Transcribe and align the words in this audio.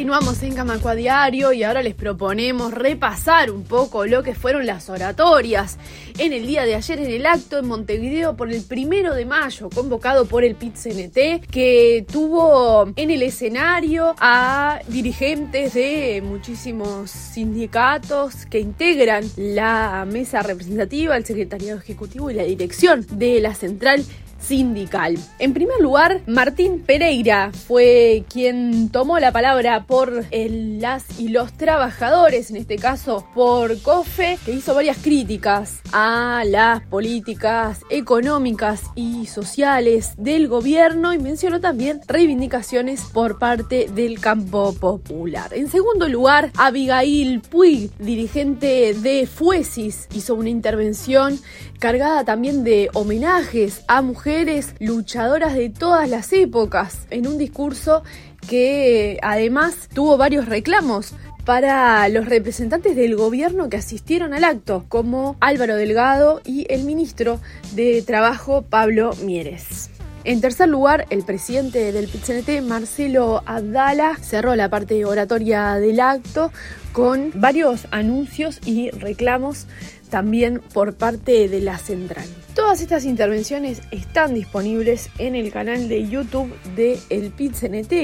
Continuamos 0.00 0.42
en 0.42 0.54
Camacua 0.54 0.94
Diario 0.94 1.52
y 1.52 1.62
ahora 1.62 1.82
les 1.82 1.94
proponemos 1.94 2.72
repasar 2.72 3.50
un 3.50 3.64
poco 3.64 4.06
lo 4.06 4.22
que 4.22 4.34
fueron 4.34 4.64
las 4.64 4.88
oratorias 4.88 5.76
en 6.16 6.32
el 6.32 6.46
día 6.46 6.64
de 6.64 6.74
ayer 6.74 7.00
en 7.00 7.10
el 7.10 7.26
acto 7.26 7.58
en 7.58 7.66
Montevideo 7.66 8.34
por 8.34 8.50
el 8.50 8.62
primero 8.62 9.14
de 9.14 9.26
mayo, 9.26 9.68
convocado 9.68 10.24
por 10.24 10.42
el 10.42 10.56
PIT-CNT, 10.56 11.46
que 11.50 12.06
tuvo 12.10 12.90
en 12.96 13.10
el 13.10 13.22
escenario 13.22 14.14
a 14.18 14.80
dirigentes 14.88 15.74
de 15.74 16.22
muchísimos 16.24 17.10
sindicatos 17.10 18.46
que 18.46 18.58
integran 18.58 19.24
la 19.36 20.06
mesa 20.10 20.40
representativa, 20.42 21.14
el 21.14 21.26
secretariado 21.26 21.78
ejecutivo 21.78 22.30
y 22.30 22.34
la 22.34 22.44
dirección 22.44 23.06
de 23.10 23.38
la 23.40 23.54
central 23.54 24.02
sindical. 24.40 25.18
En 25.38 25.52
primer 25.52 25.80
lugar, 25.80 26.22
Martín 26.26 26.80
Pereira 26.80 27.52
fue 27.52 28.24
quien 28.32 28.88
tomó 28.88 29.18
la 29.18 29.32
palabra 29.32 29.84
por 29.84 30.24
el, 30.30 30.80
las 30.80 31.20
y 31.20 31.28
los 31.28 31.52
trabajadores, 31.52 32.50
en 32.50 32.56
este 32.56 32.76
caso 32.76 33.26
por 33.34 33.80
COFE, 33.82 34.38
que 34.44 34.52
hizo 34.52 34.74
varias 34.74 34.98
críticas 34.98 35.80
a 35.92 36.42
las 36.46 36.82
políticas 36.82 37.80
económicas 37.90 38.82
y 38.94 39.26
sociales 39.26 40.14
del 40.16 40.48
gobierno 40.48 41.12
y 41.12 41.18
mencionó 41.18 41.60
también 41.60 42.00
reivindicaciones 42.06 43.02
por 43.12 43.38
parte 43.38 43.88
del 43.94 44.20
campo 44.20 44.74
popular. 44.74 45.52
En 45.52 45.70
segundo 45.70 46.08
lugar, 46.08 46.50
Abigail 46.56 47.40
Puig, 47.42 47.90
dirigente 47.98 48.94
de 48.94 49.26
Fuesis, 49.26 50.08
hizo 50.14 50.34
una 50.34 50.48
intervención 50.48 51.38
cargada 51.78 52.24
también 52.24 52.62
de 52.62 52.90
homenajes 52.94 53.82
a 53.88 54.02
mujeres 54.02 54.29
luchadoras 54.78 55.54
de 55.54 55.70
todas 55.70 56.08
las 56.08 56.32
épocas, 56.32 57.06
en 57.10 57.26
un 57.26 57.36
discurso 57.36 58.02
que 58.48 59.18
además 59.22 59.88
tuvo 59.92 60.16
varios 60.16 60.46
reclamos 60.46 61.14
para 61.44 62.08
los 62.08 62.26
representantes 62.26 62.94
del 62.94 63.16
gobierno 63.16 63.68
que 63.68 63.76
asistieron 63.76 64.32
al 64.32 64.44
acto, 64.44 64.84
como 64.88 65.36
Álvaro 65.40 65.74
Delgado 65.74 66.40
y 66.44 66.66
el 66.72 66.84
ministro 66.84 67.40
de 67.72 68.02
Trabajo 68.02 68.62
Pablo 68.62 69.10
Mieres. 69.24 69.90
En 70.22 70.40
tercer 70.40 70.68
lugar, 70.68 71.06
el 71.10 71.22
presidente 71.24 71.92
del 71.92 72.06
PCNT, 72.06 72.62
Marcelo 72.62 73.42
Abdala, 73.46 74.16
cerró 74.20 74.54
la 74.54 74.68
parte 74.68 75.04
oratoria 75.04 75.76
del 75.76 75.98
acto 75.98 76.52
con 76.92 77.32
varios 77.34 77.88
anuncios 77.90 78.60
y 78.66 78.90
reclamos 78.90 79.66
también 80.10 80.60
por 80.74 80.94
parte 80.94 81.48
de 81.48 81.60
la 81.60 81.78
central. 81.78 82.26
Todas 82.54 82.80
estas 82.80 83.04
intervenciones 83.04 83.80
están 83.90 84.34
disponibles 84.34 85.08
en 85.18 85.36
el 85.36 85.52
canal 85.52 85.88
de 85.88 86.08
YouTube 86.08 86.52
de 86.74 86.98
El 87.08 87.30
pit 87.30 87.54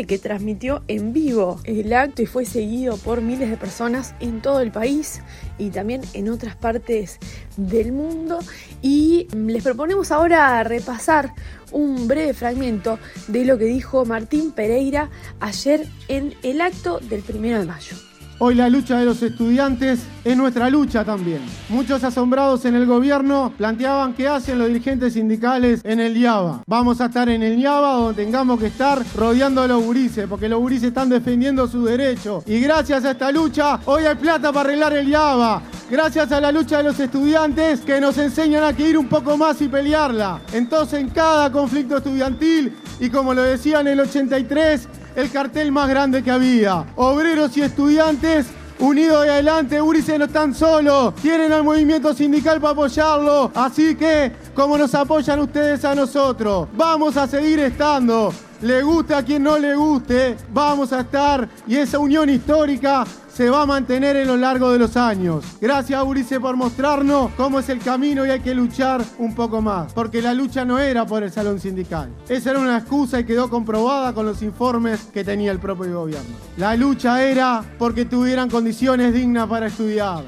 que 0.06 0.18
transmitió 0.18 0.82
en 0.88 1.12
vivo 1.12 1.60
el 1.64 1.92
acto 1.92 2.22
y 2.22 2.26
fue 2.26 2.44
seguido 2.44 2.96
por 2.96 3.20
miles 3.20 3.50
de 3.50 3.56
personas 3.56 4.14
en 4.20 4.40
todo 4.40 4.60
el 4.60 4.70
país 4.70 5.20
y 5.58 5.70
también 5.70 6.02
en 6.14 6.28
otras 6.28 6.56
partes 6.56 7.18
del 7.56 7.92
mundo. 7.92 8.38
Y 8.82 9.26
les 9.34 9.62
proponemos 9.62 10.12
ahora 10.12 10.62
repasar 10.62 11.34
un 11.72 12.06
breve 12.06 12.32
fragmento 12.32 12.98
de 13.28 13.44
lo 13.44 13.58
que 13.58 13.64
dijo 13.64 14.04
Martín 14.04 14.52
Pereira 14.52 15.10
ayer 15.40 15.86
en 16.08 16.34
el 16.42 16.60
acto 16.60 17.00
del 17.00 17.22
primero 17.22 17.58
de 17.58 17.66
mayo. 17.66 18.05
Hoy 18.38 18.54
la 18.54 18.68
lucha 18.68 18.98
de 18.98 19.06
los 19.06 19.22
estudiantes 19.22 20.00
es 20.22 20.36
nuestra 20.36 20.68
lucha 20.68 21.04
también. 21.04 21.40
Muchos 21.70 22.04
asombrados 22.04 22.66
en 22.66 22.74
el 22.74 22.84
gobierno 22.84 23.54
planteaban 23.56 24.12
qué 24.12 24.28
hacen 24.28 24.58
los 24.58 24.68
dirigentes 24.68 25.14
sindicales 25.14 25.80
en 25.84 26.00
el 26.00 26.14
IABA. 26.18 26.64
Vamos 26.66 27.00
a 27.00 27.06
estar 27.06 27.30
en 27.30 27.42
el 27.42 27.58
IABA 27.58 27.92
donde 27.92 28.22
tengamos 28.22 28.60
que 28.60 28.66
estar 28.66 29.02
rodeando 29.16 29.62
a 29.62 29.66
los 29.66 29.82
gurises, 29.82 30.26
porque 30.28 30.50
los 30.50 30.58
gurises 30.58 30.88
están 30.88 31.08
defendiendo 31.08 31.66
su 31.66 31.86
derecho. 31.86 32.42
Y 32.44 32.60
gracias 32.60 33.06
a 33.06 33.12
esta 33.12 33.32
lucha, 33.32 33.80
hoy 33.86 34.04
hay 34.04 34.16
plata 34.16 34.52
para 34.52 34.68
arreglar 34.68 34.92
el 34.92 35.08
IABA. 35.08 35.62
Gracias 35.88 36.32
a 36.32 36.40
la 36.40 36.50
lucha 36.50 36.78
de 36.78 36.82
los 36.82 36.98
estudiantes 36.98 37.82
que 37.82 38.00
nos 38.00 38.18
enseñan 38.18 38.64
a 38.64 38.72
que 38.72 38.88
ir 38.88 38.98
un 38.98 39.08
poco 39.08 39.36
más 39.36 39.62
y 39.62 39.68
pelearla. 39.68 40.40
Entonces 40.52 40.98
en 40.98 41.10
cada 41.10 41.52
conflicto 41.52 41.98
estudiantil, 41.98 42.76
y 42.98 43.08
como 43.08 43.32
lo 43.32 43.42
decía 43.44 43.80
en 43.80 43.86
el 43.86 44.00
83, 44.00 44.88
el 45.14 45.30
cartel 45.30 45.70
más 45.70 45.88
grande 45.88 46.24
que 46.24 46.32
había. 46.32 46.84
Obreros 46.96 47.56
y 47.56 47.62
estudiantes 47.62 48.46
unidos 48.80 49.22
de 49.22 49.30
adelante, 49.30 49.80
Urice 49.80 50.18
no 50.18 50.24
están 50.24 50.54
solos, 50.56 51.14
tienen 51.22 51.52
al 51.52 51.62
movimiento 51.62 52.12
sindical 52.14 52.60
para 52.60 52.72
apoyarlo, 52.72 53.52
así 53.54 53.94
que 53.94 54.32
como 54.56 54.76
nos 54.76 54.92
apoyan 54.92 55.38
ustedes 55.38 55.84
a 55.84 55.94
nosotros, 55.94 56.66
vamos 56.76 57.16
a 57.16 57.28
seguir 57.28 57.60
estando. 57.60 58.34
Le 58.60 58.82
guste 58.82 59.14
a 59.14 59.22
quien 59.22 59.42
no 59.44 59.56
le 59.56 59.76
guste, 59.76 60.36
vamos 60.52 60.92
a 60.92 61.02
estar 61.02 61.48
y 61.68 61.76
esa 61.76 61.98
unión 61.98 62.28
histórica 62.28 63.04
se 63.36 63.50
va 63.50 63.62
a 63.62 63.66
mantener 63.66 64.16
en 64.16 64.28
lo 64.28 64.38
largo 64.38 64.72
de 64.72 64.78
los 64.78 64.96
años. 64.96 65.44
Gracias, 65.60 66.02
Urice, 66.02 66.40
por 66.40 66.56
mostrarnos 66.56 67.32
cómo 67.32 67.58
es 67.60 67.68
el 67.68 67.80
camino 67.80 68.24
y 68.24 68.30
hay 68.30 68.40
que 68.40 68.54
luchar 68.54 69.04
un 69.18 69.34
poco 69.34 69.60
más. 69.60 69.92
Porque 69.92 70.22
la 70.22 70.32
lucha 70.32 70.64
no 70.64 70.78
era 70.78 71.04
por 71.04 71.22
el 71.22 71.30
salón 71.30 71.60
sindical. 71.60 72.08
Esa 72.30 72.52
era 72.52 72.60
una 72.60 72.78
excusa 72.78 73.20
y 73.20 73.24
quedó 73.24 73.50
comprobada 73.50 74.14
con 74.14 74.24
los 74.24 74.40
informes 74.40 75.10
que 75.12 75.22
tenía 75.22 75.52
el 75.52 75.58
propio 75.58 76.00
gobierno. 76.00 76.34
La 76.56 76.76
lucha 76.76 77.22
era 77.22 77.62
porque 77.78 78.06
tuvieran 78.06 78.48
condiciones 78.48 79.12
dignas 79.12 79.46
para 79.48 79.66
estudiar. 79.66 80.24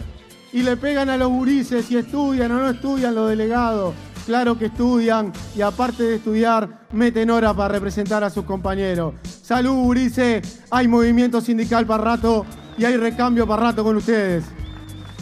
Y 0.52 0.62
le 0.62 0.76
pegan 0.76 1.08
a 1.08 1.16
los 1.16 1.28
gurises 1.30 1.86
si 1.86 1.96
estudian 1.96 2.52
o 2.52 2.58
no 2.58 2.68
estudian 2.68 3.14
los 3.14 3.30
delegados. 3.30 3.94
Claro 4.26 4.58
que 4.58 4.66
estudian 4.66 5.32
y 5.56 5.62
aparte 5.62 6.02
de 6.02 6.16
estudiar, 6.16 6.86
meten 6.92 7.30
horas 7.30 7.54
para 7.54 7.68
representar 7.72 8.22
a 8.22 8.28
sus 8.28 8.44
compañeros. 8.44 9.14
Salud, 9.24 9.86
Urice. 9.86 10.42
Hay 10.70 10.86
movimiento 10.88 11.40
sindical 11.40 11.86
para 11.86 12.04
rato 12.04 12.44
y 12.78 12.84
hay 12.84 12.96
recambio 12.96 13.46
para 13.46 13.64
rato 13.64 13.82
con 13.82 13.96
ustedes. 13.96 14.44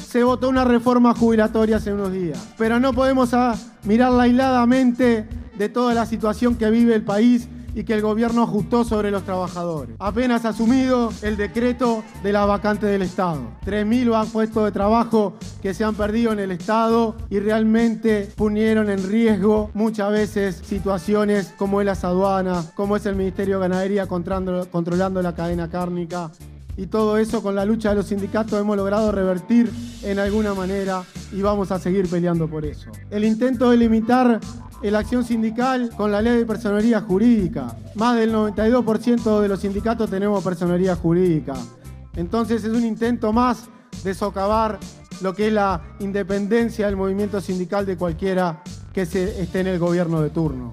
Se 0.09 0.23
votó 0.23 0.49
una 0.49 0.65
reforma 0.65 1.15
jubilatoria 1.15 1.77
hace 1.77 1.93
unos 1.93 2.13
días, 2.13 2.55
pero 2.57 2.79
no 2.79 2.93
podemos 2.93 3.31
mirarla 3.85 4.25
aisladamente 4.25 5.29
de 5.57 5.69
toda 5.69 5.95
la 5.95 6.07
situación 6.07 6.55
que 6.57 6.71
vive 6.71 6.95
el 6.95 7.03
país 7.03 7.49
y 7.75 7.85
que 7.85 7.93
el 7.93 8.01
gobierno 8.01 8.43
ajustó 8.43 8.85
sobre 8.85 9.11
los 9.11 9.25
trabajadores. 9.25 9.97
Apenas 9.99 10.47
asumido 10.47 11.13
el 11.21 11.37
decreto 11.37 12.03
de 12.23 12.33
la 12.33 12.47
vacante 12.47 12.87
del 12.87 13.03
Estado. 13.03 13.43
3.000 13.67 14.31
puestos 14.31 14.65
de 14.65 14.73
trabajo 14.73 15.35
que 15.61 15.75
se 15.75 15.85
han 15.85 15.95
perdido 15.95 16.33
en 16.33 16.39
el 16.39 16.53
Estado 16.53 17.17
y 17.29 17.39
realmente 17.39 18.31
pusieron 18.35 18.89
en 18.89 19.07
riesgo 19.07 19.71
muchas 19.75 20.11
veces 20.11 20.63
situaciones 20.65 21.53
como 21.59 21.83
es 21.83 21.87
las 21.87 22.05
aduanas, 22.05 22.73
como 22.75 22.97
es 22.97 23.05
el 23.05 23.15
Ministerio 23.15 23.57
de 23.57 23.69
Ganadería 23.69 24.07
controlando 24.07 25.21
la 25.21 25.35
cadena 25.35 25.69
cárnica 25.69 26.31
y 26.77 26.87
todo 26.87 27.17
eso 27.17 27.43
con 27.43 27.55
la 27.55 27.65
lucha 27.65 27.91
de 27.91 27.97
los 27.97 28.07
sindicatos 28.07 28.61
hemos 28.61 28.77
logrado 28.77 29.11
revertir 29.11 29.73
en 30.03 30.19
alguna 30.19 30.55
manera 30.55 31.03
y 31.33 31.41
vamos 31.41 31.71
a 31.73 31.79
seguir 31.79 32.09
peleando 32.09 32.49
por 32.49 32.65
eso. 32.65 32.91
El 33.11 33.25
intento 33.25 33.71
de 33.71 33.77
limitar 33.79 34.41
la 34.83 34.99
acción 34.99 35.25
sindical 35.25 35.91
con 35.97 36.13
la 36.13 36.23
ley 36.23 36.39
de 36.39 36.47
personería 36.47 37.01
jurídica. 37.01 37.75
Más 37.95 38.17
del 38.17 38.33
92% 38.33 39.41
de 39.41 39.49
los 39.49 39.61
sindicatos 39.61 40.09
tenemos 40.11 40.45
personería 40.45 40.95
jurídica. 40.95 41.55
Entonces 42.15 42.63
es 42.63 42.71
un 42.71 42.85
intento 42.85 43.33
más 43.33 43.65
de 44.05 44.15
socavar 44.15 44.79
lo 45.23 45.35
que 45.35 45.49
es 45.49 45.53
la 45.53 45.83
independencia 45.99 46.87
del 46.87 46.97
movimiento 46.97 47.41
sindical 47.41 47.87
de 47.87 47.97
cualquiera 47.97 48.63
que 48.93 49.07
se 49.07 49.41
esté 49.41 49.61
en 49.61 49.69
el 49.69 49.79
gobierno 49.79 50.21
de 50.21 50.31
turno. 50.31 50.73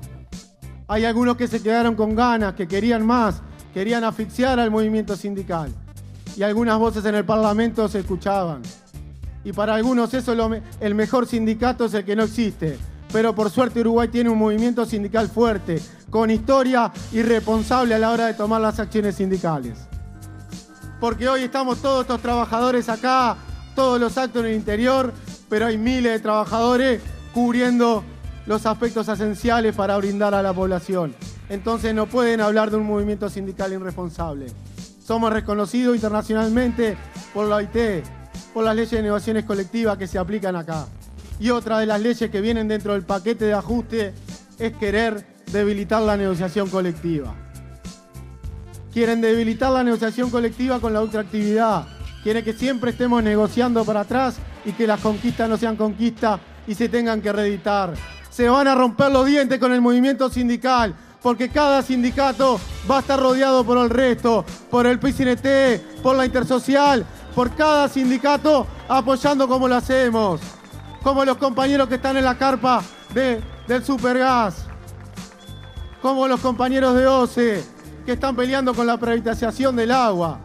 Hay 0.88 1.06
algunos 1.06 1.38
que 1.38 1.48
se 1.48 1.64
quedaron 1.64 1.96
con 1.96 2.14
ganas, 2.14 2.54
que 2.54 2.68
querían 2.68 3.06
más, 3.06 3.42
querían 3.74 4.04
asfixiar 4.04 4.60
al 4.60 4.70
movimiento 4.70 5.16
sindical 5.16 5.74
y 6.36 6.44
algunas 6.44 6.80
voces 6.80 7.06
en 7.06 7.16
el 7.16 7.26
Parlamento 7.26 7.88
se 7.88 8.00
escuchaban. 8.00 8.62
Y 9.44 9.52
para 9.52 9.76
algunos 9.76 10.14
eso 10.14 10.34
el 10.80 10.96
mejor 10.96 11.28
sindicato 11.28 11.86
es 11.86 11.94
el 11.94 12.06
que 12.06 12.16
no 12.16 12.24
existe. 12.24 12.78
Pero 13.12 13.36
por 13.36 13.52
suerte 13.52 13.82
Uruguay 13.82 14.08
tiene 14.08 14.30
un 14.30 14.40
movimiento 14.40 14.86
sindical 14.86 15.30
fuerte, 15.30 15.80
con 16.10 16.32
historia 16.32 16.92
y 17.12 17.22
responsable 17.22 17.94
a 17.94 18.00
la 18.00 18.12
hora 18.12 18.28
de 18.28 18.34
tomar 18.34 18.62
las 18.62 18.80
acciones 18.80 19.16
sindicales. 19.16 19.78
Porque 21.00 21.28
hoy 21.28 21.44
estamos 21.44 21.80
todos 21.80 22.02
estos 22.02 22.22
trabajadores 22.22 22.90
acá, 22.90 23.38
todos 23.76 24.00
los 24.00 24.18
actos 24.18 24.44
en 24.44 24.52
el 24.52 24.56
interior, 24.56 25.14
pero 25.50 25.68
hay 25.68 25.78
miles 25.78 26.14
de 26.14 26.20
trabajadores 26.20 27.02
cubriendo 27.34 28.04
los 28.46 28.66
aspectos 28.66 29.08
esenciales 29.08 29.76
para 29.76 29.98
brindar 29.98 30.34
a 30.34 30.42
la 30.42 30.54
población. 30.54 31.14
Entonces 31.50 31.94
no 31.94 32.08
pueden 32.08 32.42
hablar 32.42 32.72
de 32.72 32.78
un 32.78 32.86
movimiento 32.86 33.30
sindical 33.30 33.74
irresponsable. 33.74 34.48
Somos 35.04 35.34
reconocidos 35.34 35.96
internacionalmente 35.96 36.96
por 37.34 37.48
la 37.48 37.58
OIT, 37.58 38.06
por 38.54 38.64
las 38.64 38.74
leyes 38.74 38.92
de 38.92 39.02
negociaciones 39.02 39.44
colectivas 39.44 39.98
que 39.98 40.08
se 40.08 40.18
aplican 40.18 40.56
acá. 40.56 40.88
Y 41.42 41.50
otra 41.50 41.80
de 41.80 41.86
las 41.86 42.00
leyes 42.00 42.32
que 42.32 42.40
vienen 42.40 42.70
dentro 42.70 42.94
del 42.94 43.04
paquete 43.04 43.46
de 43.46 43.54
ajuste 43.54 44.14
es 44.58 44.78
querer 44.78 45.26
debilitar 45.52 46.02
la 46.02 46.16
negociación 46.16 46.70
colectiva. 46.70 47.36
Quieren 48.94 49.20
debilitar 49.20 49.74
la 49.74 49.84
negociación 49.84 50.30
colectiva 50.30 50.80
con 50.80 50.94
la 50.94 51.02
ultraactividad. 51.02 51.86
Quieren 52.24 52.46
que 52.46 52.54
siempre 52.54 52.92
estemos 52.92 53.22
negociando 53.22 53.84
para 53.84 54.02
atrás 54.02 54.38
y 54.64 54.72
que 54.72 54.88
las 54.88 55.02
conquistas 55.02 55.50
no 55.50 55.58
sean 55.58 55.76
conquistas 55.76 56.40
y 56.66 56.76
se 56.76 56.88
tengan 56.88 57.22
que 57.22 57.34
reeditar. 57.34 57.94
Se 58.30 58.48
van 58.48 58.70
a 58.70 58.76
romper 58.76 59.12
los 59.12 59.26
dientes 59.26 59.60
con 59.60 59.74
el 59.74 59.82
movimiento 59.82 60.30
sindical 60.30 60.96
porque 61.24 61.50
cada 61.50 61.82
sindicato 61.82 62.60
va 62.90 62.98
a 62.98 63.00
estar 63.00 63.18
rodeado 63.18 63.64
por 63.64 63.78
el 63.78 63.90
resto, 63.90 64.44
por 64.70 64.86
el 64.86 65.00
PCNT, 65.00 66.02
por 66.04 66.18
la 66.18 66.26
Intersocial, 66.26 67.06
por 67.34 67.56
cada 67.56 67.88
sindicato 67.88 68.68
apoyando 68.90 69.48
como 69.48 69.70
lo 69.70 69.76
hacemos, 69.76 70.42
como 71.02 71.24
los 71.24 71.38
compañeros 71.38 71.88
que 71.88 71.96
están 71.96 72.18
en 72.18 72.26
la 72.26 72.38
carpa 72.38 72.84
de, 73.14 73.42
del 73.68 73.84
Supergas, 73.86 74.66
como 76.02 76.28
los 76.28 76.42
compañeros 76.42 76.94
de 76.96 77.08
OCE 77.08 77.64
que 78.06 78.12
están 78.12 78.36
peleando 78.36 78.74
con 78.74 78.86
la 78.86 78.98
privatización 78.98 79.78
del 79.78 79.92
agua. 79.92 80.40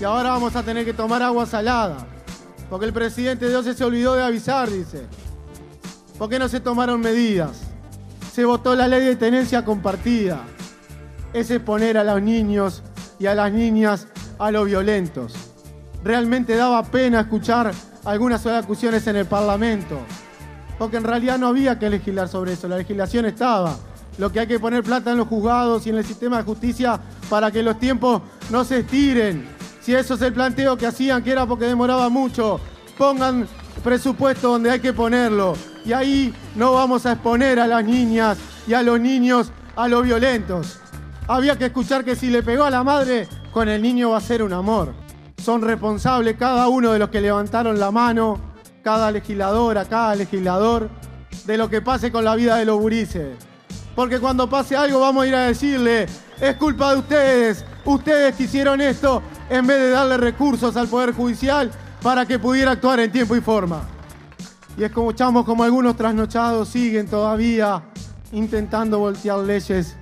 Y 0.00 0.04
ahora 0.04 0.30
vamos 0.30 0.56
a 0.56 0.64
tener 0.64 0.84
que 0.84 0.92
tomar 0.92 1.22
agua 1.22 1.46
salada, 1.46 2.08
porque 2.68 2.86
el 2.86 2.92
presidente 2.92 3.48
de 3.48 3.54
OCE 3.54 3.74
se 3.74 3.84
olvidó 3.84 4.16
de 4.16 4.24
avisar, 4.24 4.68
dice. 4.68 5.06
¿Por 6.18 6.28
qué 6.28 6.40
no 6.40 6.48
se 6.48 6.58
tomaron 6.58 7.00
medidas? 7.00 7.71
Se 8.32 8.46
votó 8.46 8.74
la 8.74 8.88
ley 8.88 9.04
de 9.04 9.16
tenencia 9.16 9.62
compartida. 9.62 10.44
Es 11.34 11.50
exponer 11.50 11.98
a 11.98 12.04
los 12.04 12.22
niños 12.22 12.82
y 13.18 13.26
a 13.26 13.34
las 13.34 13.52
niñas 13.52 14.08
a 14.38 14.50
los 14.50 14.64
violentos. 14.64 15.34
Realmente 16.02 16.56
daba 16.56 16.82
pena 16.82 17.20
escuchar 17.20 17.72
algunas 18.06 18.46
acusaciones 18.46 19.06
en 19.06 19.16
el 19.16 19.26
Parlamento, 19.26 19.98
porque 20.78 20.96
en 20.96 21.04
realidad 21.04 21.38
no 21.38 21.48
había 21.48 21.78
que 21.78 21.90
legislar 21.90 22.26
sobre 22.26 22.54
eso, 22.54 22.68
la 22.68 22.78
legislación 22.78 23.26
estaba. 23.26 23.76
Lo 24.16 24.32
que 24.32 24.40
hay 24.40 24.46
que 24.46 24.58
poner 24.58 24.82
plata 24.82 25.12
en 25.12 25.18
los 25.18 25.28
juzgados 25.28 25.86
y 25.86 25.90
en 25.90 25.96
el 25.96 26.04
sistema 26.04 26.38
de 26.38 26.44
justicia 26.44 26.98
para 27.28 27.50
que 27.50 27.62
los 27.62 27.78
tiempos 27.78 28.22
no 28.48 28.64
se 28.64 28.78
estiren. 28.78 29.46
Si 29.82 29.94
eso 29.94 30.14
es 30.14 30.22
el 30.22 30.32
planteo 30.32 30.78
que 30.78 30.86
hacían, 30.86 31.22
que 31.22 31.32
era 31.32 31.44
porque 31.44 31.66
demoraba 31.66 32.08
mucho, 32.08 32.58
pongan 32.96 33.46
presupuesto 33.82 34.52
donde 34.52 34.70
hay 34.70 34.80
que 34.80 34.92
ponerlo. 34.92 35.54
Y 35.84 35.92
ahí 35.92 36.34
no 36.54 36.72
vamos 36.72 37.06
a 37.06 37.12
exponer 37.12 37.58
a 37.58 37.66
las 37.66 37.84
niñas 37.84 38.38
y 38.66 38.74
a 38.74 38.82
los 38.82 39.00
niños 39.00 39.52
a 39.76 39.88
los 39.88 40.04
violentos. 40.04 40.78
Había 41.28 41.56
que 41.56 41.66
escuchar 41.66 42.04
que 42.04 42.16
si 42.16 42.30
le 42.30 42.42
pegó 42.42 42.64
a 42.64 42.70
la 42.70 42.84
madre, 42.84 43.28
con 43.52 43.68
el 43.68 43.82
niño 43.82 44.10
va 44.10 44.18
a 44.18 44.20
ser 44.20 44.42
un 44.42 44.52
amor. 44.52 44.92
Son 45.42 45.62
responsables 45.62 46.36
cada 46.36 46.68
uno 46.68 46.92
de 46.92 46.98
los 46.98 47.10
que 47.10 47.20
levantaron 47.20 47.78
la 47.78 47.90
mano, 47.90 48.38
cada 48.82 49.10
legisladora, 49.10 49.84
cada 49.84 50.14
legislador, 50.14 50.88
de 51.46 51.56
lo 51.56 51.68
que 51.68 51.82
pase 51.82 52.12
con 52.12 52.24
la 52.24 52.34
vida 52.34 52.56
de 52.56 52.64
los 52.64 52.78
gurises. 52.78 53.36
Porque 53.94 54.20
cuando 54.20 54.48
pase 54.48 54.76
algo 54.76 55.00
vamos 55.00 55.24
a 55.24 55.26
ir 55.26 55.34
a 55.34 55.46
decirle, 55.46 56.06
es 56.40 56.56
culpa 56.56 56.92
de 56.92 56.98
ustedes, 56.98 57.64
ustedes 57.84 58.34
que 58.36 58.44
hicieron 58.44 58.80
esto 58.80 59.22
en 59.50 59.66
vez 59.66 59.78
de 59.78 59.90
darle 59.90 60.16
recursos 60.16 60.76
al 60.76 60.88
Poder 60.88 61.12
Judicial 61.12 61.70
para 62.02 62.26
que 62.26 62.38
pudiera 62.38 62.72
actuar 62.72 63.00
en 63.00 63.12
tiempo 63.12 63.36
y 63.36 63.40
forma. 63.40 63.82
Y 64.76 64.84
escuchamos 64.84 65.44
como 65.44 65.62
algunos 65.62 65.96
trasnochados 65.96 66.68
siguen 66.68 67.06
todavía 67.06 67.82
intentando 68.32 68.98
voltear 68.98 69.38
leyes 69.40 69.96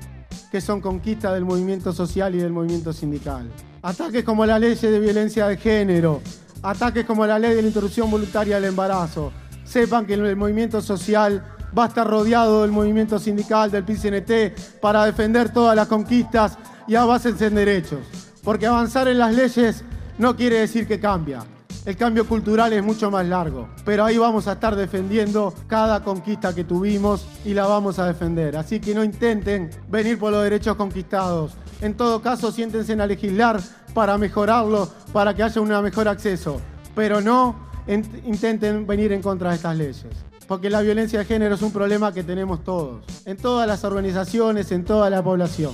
que 0.51 0.61
son 0.61 0.81
conquista 0.81 1.33
del 1.35 1.45
movimiento 1.45 1.93
social 1.93 2.35
y 2.35 2.39
del 2.39 2.53
movimiento 2.53 2.93
sindical. 2.93 3.51
Ataques 3.83 4.25
como 4.25 4.47
la 4.47 4.59
ley 4.59 4.75
de 4.75 5.01
violencia 5.01 5.47
de 5.47 5.57
género, 5.57 6.23
ataques 6.63 7.05
como 7.05 7.27
la 7.27 7.39
ley 7.39 7.55
de 7.55 7.63
la 7.63 7.69
interrupción 7.69 8.11
voluntaria 8.11 8.57
del 8.57 8.67
embarazo. 8.67 9.33
Sepan 9.65 10.07
que 10.07 10.15
el 10.15 10.37
movimiento 10.37 10.81
social 10.81 11.45
va 11.77 11.85
a 11.85 11.89
estar 11.89 12.07
rodeado 12.07 12.63
del 12.63 12.73
movimiento 12.73 13.19
sindical, 13.19 13.71
del 13.71 13.85
PCNT, 13.85 14.81
para 14.81 15.05
defender 15.05 15.53
todas 15.53 15.77
las 15.77 15.87
conquistas 15.87 16.59
y 16.89 16.97
avances 16.97 17.41
en 17.43 17.55
derechos. 17.55 18.01
Porque 18.43 18.67
avanzar 18.67 19.07
en 19.09 19.19
las 19.19 19.35
leyes 19.35 19.85
no 20.19 20.35
quiere 20.37 20.61
decir 20.61 20.87
que 20.89 20.99
cambia. 20.99 21.45
El 21.87 21.97
cambio 21.97 22.27
cultural 22.27 22.75
es 22.75 22.85
mucho 22.85 23.11
más 23.11 23.27
largo, 23.27 23.71
pero 23.87 24.05
ahí 24.05 24.19
vamos 24.19 24.47
a 24.47 24.53
estar 24.53 24.77
defendiendo 24.77 25.55
cada 25.67 26.05
conquista 26.05 26.55
que 26.55 26.63
tuvimos 26.63 27.27
y 27.43 27.55
la 27.55 27.67
vamos 27.67 27.99
a 27.99 28.07
defender. 28.07 28.55
Así 28.59 28.81
que 28.81 28.95
no 28.95 29.03
intenten 29.03 29.71
venir 29.89 30.19
por 30.19 30.31
los 30.31 30.45
derechos 30.45 30.77
conquistados. 30.77 31.53
En 31.81 31.95
todo 31.95 32.21
caso, 32.21 32.53
siéntense 32.53 32.93
a 32.93 33.07
legislar 33.07 33.61
para 33.95 34.19
mejorarlo, 34.19 34.91
para 35.11 35.33
que 35.35 35.43
haya 35.43 35.59
un 35.59 35.69
mejor 35.83 36.07
acceso, 36.07 36.61
pero 36.95 37.23
no 37.23 37.57
intenten 37.87 38.87
venir 38.87 39.13
en 39.13 39.23
contra 39.23 39.49
de 39.51 39.57
estas 39.57 39.75
leyes. 39.75 40.07
Porque 40.47 40.69
la 40.69 40.83
violencia 40.83 41.21
de 41.21 41.25
género 41.25 41.55
es 41.55 41.63
un 41.63 41.73
problema 41.73 42.13
que 42.13 42.23
tenemos 42.23 42.63
todos, 42.63 43.05
en 43.25 43.39
todas 43.39 43.67
las 43.67 43.85
organizaciones, 43.85 44.71
en 44.71 44.85
toda 44.85 45.09
la 45.09 45.23
población. 45.23 45.73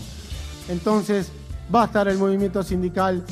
Entonces, 0.69 1.33
va 1.75 1.83
a 1.83 1.87
estar 1.87 2.07
el 2.07 2.17
movimiento 2.17 2.63
sindical 2.63 3.25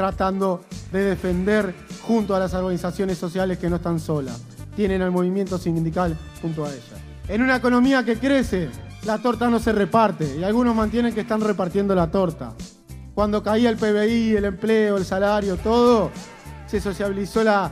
tratando 0.00 0.62
de 0.92 1.04
defender 1.04 1.74
junto 2.00 2.34
a 2.34 2.38
las 2.38 2.54
organizaciones 2.54 3.18
sociales 3.18 3.58
que 3.58 3.68
no 3.68 3.76
están 3.76 4.00
solas. 4.00 4.40
Tienen 4.74 5.02
al 5.02 5.10
movimiento 5.10 5.58
sindical 5.58 6.16
junto 6.40 6.64
a 6.64 6.70
ellas. 6.70 6.94
En 7.28 7.42
una 7.42 7.56
economía 7.56 8.02
que 8.02 8.16
crece, 8.16 8.70
la 9.04 9.18
torta 9.18 9.50
no 9.50 9.58
se 9.58 9.72
reparte 9.72 10.38
y 10.38 10.42
algunos 10.42 10.74
mantienen 10.74 11.12
que 11.12 11.20
están 11.20 11.42
repartiendo 11.42 11.94
la 11.94 12.10
torta. 12.10 12.54
Cuando 13.14 13.42
caía 13.42 13.68
el 13.68 13.76
PBI, 13.76 14.36
el 14.36 14.46
empleo, 14.46 14.96
el 14.96 15.04
salario, 15.04 15.58
todo, 15.58 16.10
se 16.66 16.80
sociabilizó 16.80 17.44
la, 17.44 17.70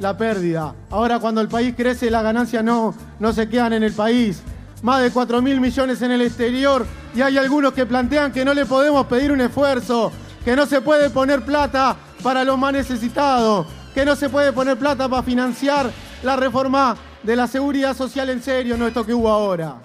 la 0.00 0.16
pérdida. 0.18 0.74
Ahora 0.90 1.20
cuando 1.20 1.40
el 1.40 1.46
país 1.46 1.74
crece, 1.76 2.10
las 2.10 2.24
ganancias 2.24 2.64
no, 2.64 2.92
no 3.20 3.32
se 3.32 3.48
quedan 3.48 3.74
en 3.74 3.84
el 3.84 3.92
país. 3.92 4.42
Más 4.82 5.00
de 5.00 5.12
4 5.12 5.40
mil 5.42 5.60
millones 5.60 6.02
en 6.02 6.10
el 6.10 6.22
exterior 6.22 6.84
y 7.14 7.20
hay 7.20 7.38
algunos 7.38 7.72
que 7.72 7.86
plantean 7.86 8.32
que 8.32 8.44
no 8.44 8.52
le 8.52 8.66
podemos 8.66 9.06
pedir 9.06 9.30
un 9.30 9.40
esfuerzo 9.42 10.10
que 10.48 10.56
no 10.56 10.64
se 10.64 10.80
puede 10.80 11.10
poner 11.10 11.42
plata 11.42 11.94
para 12.22 12.42
los 12.42 12.56
más 12.56 12.72
necesitados, 12.72 13.66
que 13.92 14.06
no 14.06 14.16
se 14.16 14.30
puede 14.30 14.50
poner 14.50 14.78
plata 14.78 15.06
para 15.06 15.22
financiar 15.22 15.90
la 16.22 16.36
reforma 16.36 16.96
de 17.22 17.36
la 17.36 17.46
seguridad 17.46 17.94
social 17.94 18.30
en 18.30 18.42
serio, 18.42 18.78
no 18.78 18.86
esto 18.86 19.04
que 19.04 19.12
hubo 19.12 19.28
ahora. 19.28 19.82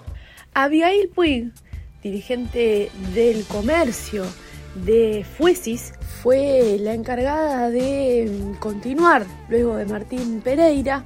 Abigail 0.54 1.10
Puig, 1.14 1.52
dirigente 2.02 2.90
del 3.12 3.44
comercio 3.44 4.24
de 4.86 5.26
Fuesis, 5.36 5.92
fue 6.22 6.78
la 6.80 6.94
encargada 6.94 7.68
de 7.68 8.54
continuar 8.58 9.26
luego 9.50 9.76
de 9.76 9.84
Martín 9.84 10.40
Pereira 10.42 11.04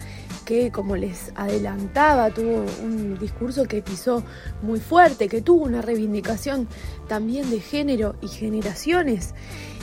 que, 0.49 0.73
como 0.73 0.97
les 0.97 1.31
adelantaba, 1.35 2.31
tuvo 2.31 2.65
un 2.83 3.19
discurso 3.19 3.67
que 3.67 3.83
pisó 3.83 4.25
muy 4.62 4.81
fuerte, 4.81 5.29
que 5.29 5.43
tuvo 5.43 5.62
una 5.62 5.83
reivindicación 5.83 6.67
también 7.06 7.50
de 7.50 7.61
género 7.61 8.17
y 8.23 8.29
generaciones. 8.29 9.35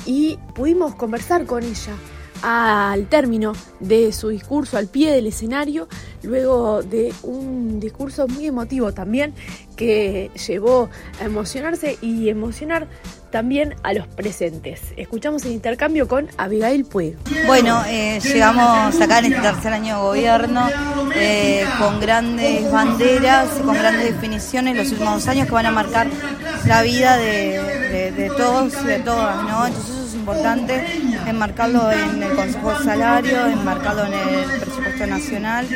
Y 0.08 0.40
pudimos 0.56 0.96
conversar 0.96 1.46
con 1.46 1.62
ella 1.62 1.94
al 2.42 3.08
término 3.08 3.54
de 3.80 4.12
su 4.12 4.30
discurso 4.30 4.78
al 4.78 4.88
pie 4.88 5.12
del 5.12 5.28
escenario, 5.28 5.88
luego 6.24 6.84
de 6.84 7.14
un 7.24 7.80
discurso 7.80 8.28
muy 8.28 8.48
emotivo 8.48 8.94
también 8.94 9.34
que 9.76 10.32
llevó 10.48 10.90
a 11.22 11.26
emocionarse 11.26 11.98
y 12.02 12.30
emocionar 12.30 12.88
también 13.36 13.76
a 13.84 13.94
los 13.94 14.08
presentes. 14.08 14.82
Escuchamos 14.96 15.44
el 15.44 15.52
intercambio 15.52 16.08
con 16.08 16.30
Abigail 16.38 16.86
Puig. 16.86 17.18
Bueno, 17.46 17.84
eh, 17.86 18.22
llegamos 18.24 19.00
acá 19.02 19.20
en 19.20 19.26
este 19.26 19.42
tercer 19.42 19.74
año 19.74 19.96
de 19.98 20.02
gobierno 20.02 20.70
eh, 21.14 21.66
con 21.78 22.00
grandes 22.00 22.72
banderas, 22.72 23.50
con 23.66 23.76
grandes 23.76 24.14
definiciones 24.14 24.78
los 24.78 24.92
últimos 24.94 25.28
años 25.28 25.48
que 25.48 25.52
van 25.52 25.66
a 25.66 25.72
marcar 25.72 26.08
la 26.66 26.82
vida 26.82 27.18
de, 27.18 28.32
todos 28.38 28.74
y 28.84 28.88
de 28.88 29.00
todas, 29.00 29.44
¿no? 29.44 29.68
Entonces 29.68 29.96
eso 29.96 30.08
es 30.08 30.16
importante, 30.16 30.86
enmarcarlo 31.28 31.92
en 31.92 32.24
el 32.24 32.36
Consejo 32.36 32.72
de 32.72 32.84
Salario, 32.84 33.46
enmarcarlo 33.48 34.06
en 34.06 34.14
el 34.14 34.60
presupuesto 34.60 35.08
nacional 35.08 35.68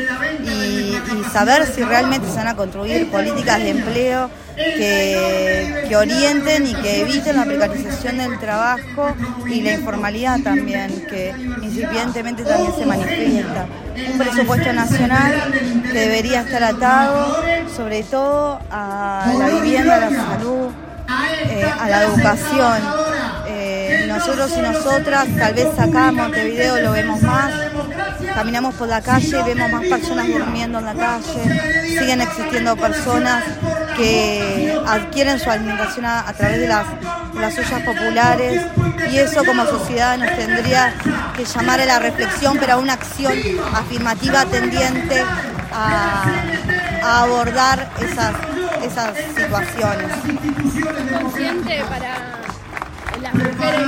y, 0.43 0.97
saber 1.31 1.65
si 1.67 1.83
realmente 1.83 2.27
se 2.27 2.37
van 2.37 2.47
a 2.47 2.55
construir 2.55 3.09
políticas 3.11 3.59
de 3.59 3.69
empleo 3.69 4.29
que, 4.55 5.85
que 5.87 5.95
orienten 5.95 6.65
y 6.65 6.73
que 6.73 7.01
eviten 7.01 7.35
la 7.35 7.45
precarización 7.45 8.17
del 8.17 8.39
trabajo 8.39 9.15
y 9.47 9.61
la 9.61 9.73
informalidad 9.73 10.39
también, 10.39 11.05
que 11.07 11.33
incipientemente 11.61 12.43
también 12.43 12.73
se 12.77 12.85
manifiesta. 12.85 13.67
Un 14.11 14.17
presupuesto 14.17 14.73
nacional 14.73 15.53
que 15.83 15.99
debería 15.99 16.41
estar 16.41 16.63
atado 16.63 17.37
sobre 17.75 18.03
todo 18.03 18.59
a 18.71 19.33
la 19.37 19.49
vivienda, 19.49 19.95
a 19.95 19.99
la 19.99 20.09
salud, 20.09 20.69
eh, 21.49 21.65
a 21.79 21.89
la 21.89 22.03
educación. 22.03 22.81
Nosotros 24.19 24.51
y 24.57 24.61
nosotras, 24.61 25.27
tal 25.37 25.53
vez 25.53 25.79
acá 25.79 26.09
en 26.09 26.15
Montevideo 26.15 26.81
lo 26.81 26.91
vemos 26.91 27.21
más, 27.21 27.53
caminamos 28.35 28.75
por 28.75 28.89
la 28.89 28.99
calle, 29.01 29.43
vemos 29.43 29.71
más 29.71 29.85
personas 29.85 30.27
durmiendo 30.27 30.79
en 30.79 30.85
la 30.85 30.93
calle, 30.93 31.87
siguen 31.87 32.19
existiendo 32.19 32.75
personas 32.75 33.45
que 33.95 34.77
adquieren 34.85 35.39
su 35.39 35.49
alimentación 35.49 36.05
a, 36.05 36.33
través 36.33 36.59
de 36.59 36.67
las, 36.67 36.85
las 37.33 37.57
ollas 37.57 37.81
populares. 37.83 38.61
Y 39.09 39.19
eso 39.19 39.45
como 39.45 39.65
sociedad 39.65 40.17
nos 40.17 40.35
tendría 40.35 40.93
que 41.37 41.45
llamar 41.45 41.79
a 41.79 41.85
la 41.85 41.99
reflexión, 41.99 42.57
pero 42.59 42.73
a 42.73 42.77
una 42.77 42.93
acción 42.93 43.31
afirmativa 43.73 44.43
tendiente 44.47 45.23
a, 45.71 47.21
abordar 47.21 47.89
esas, 48.01 48.33
esas 48.83 49.15
situaciones. 49.33 50.11
Para 51.89 52.39
las 53.21 53.33
mujeres 53.33 53.87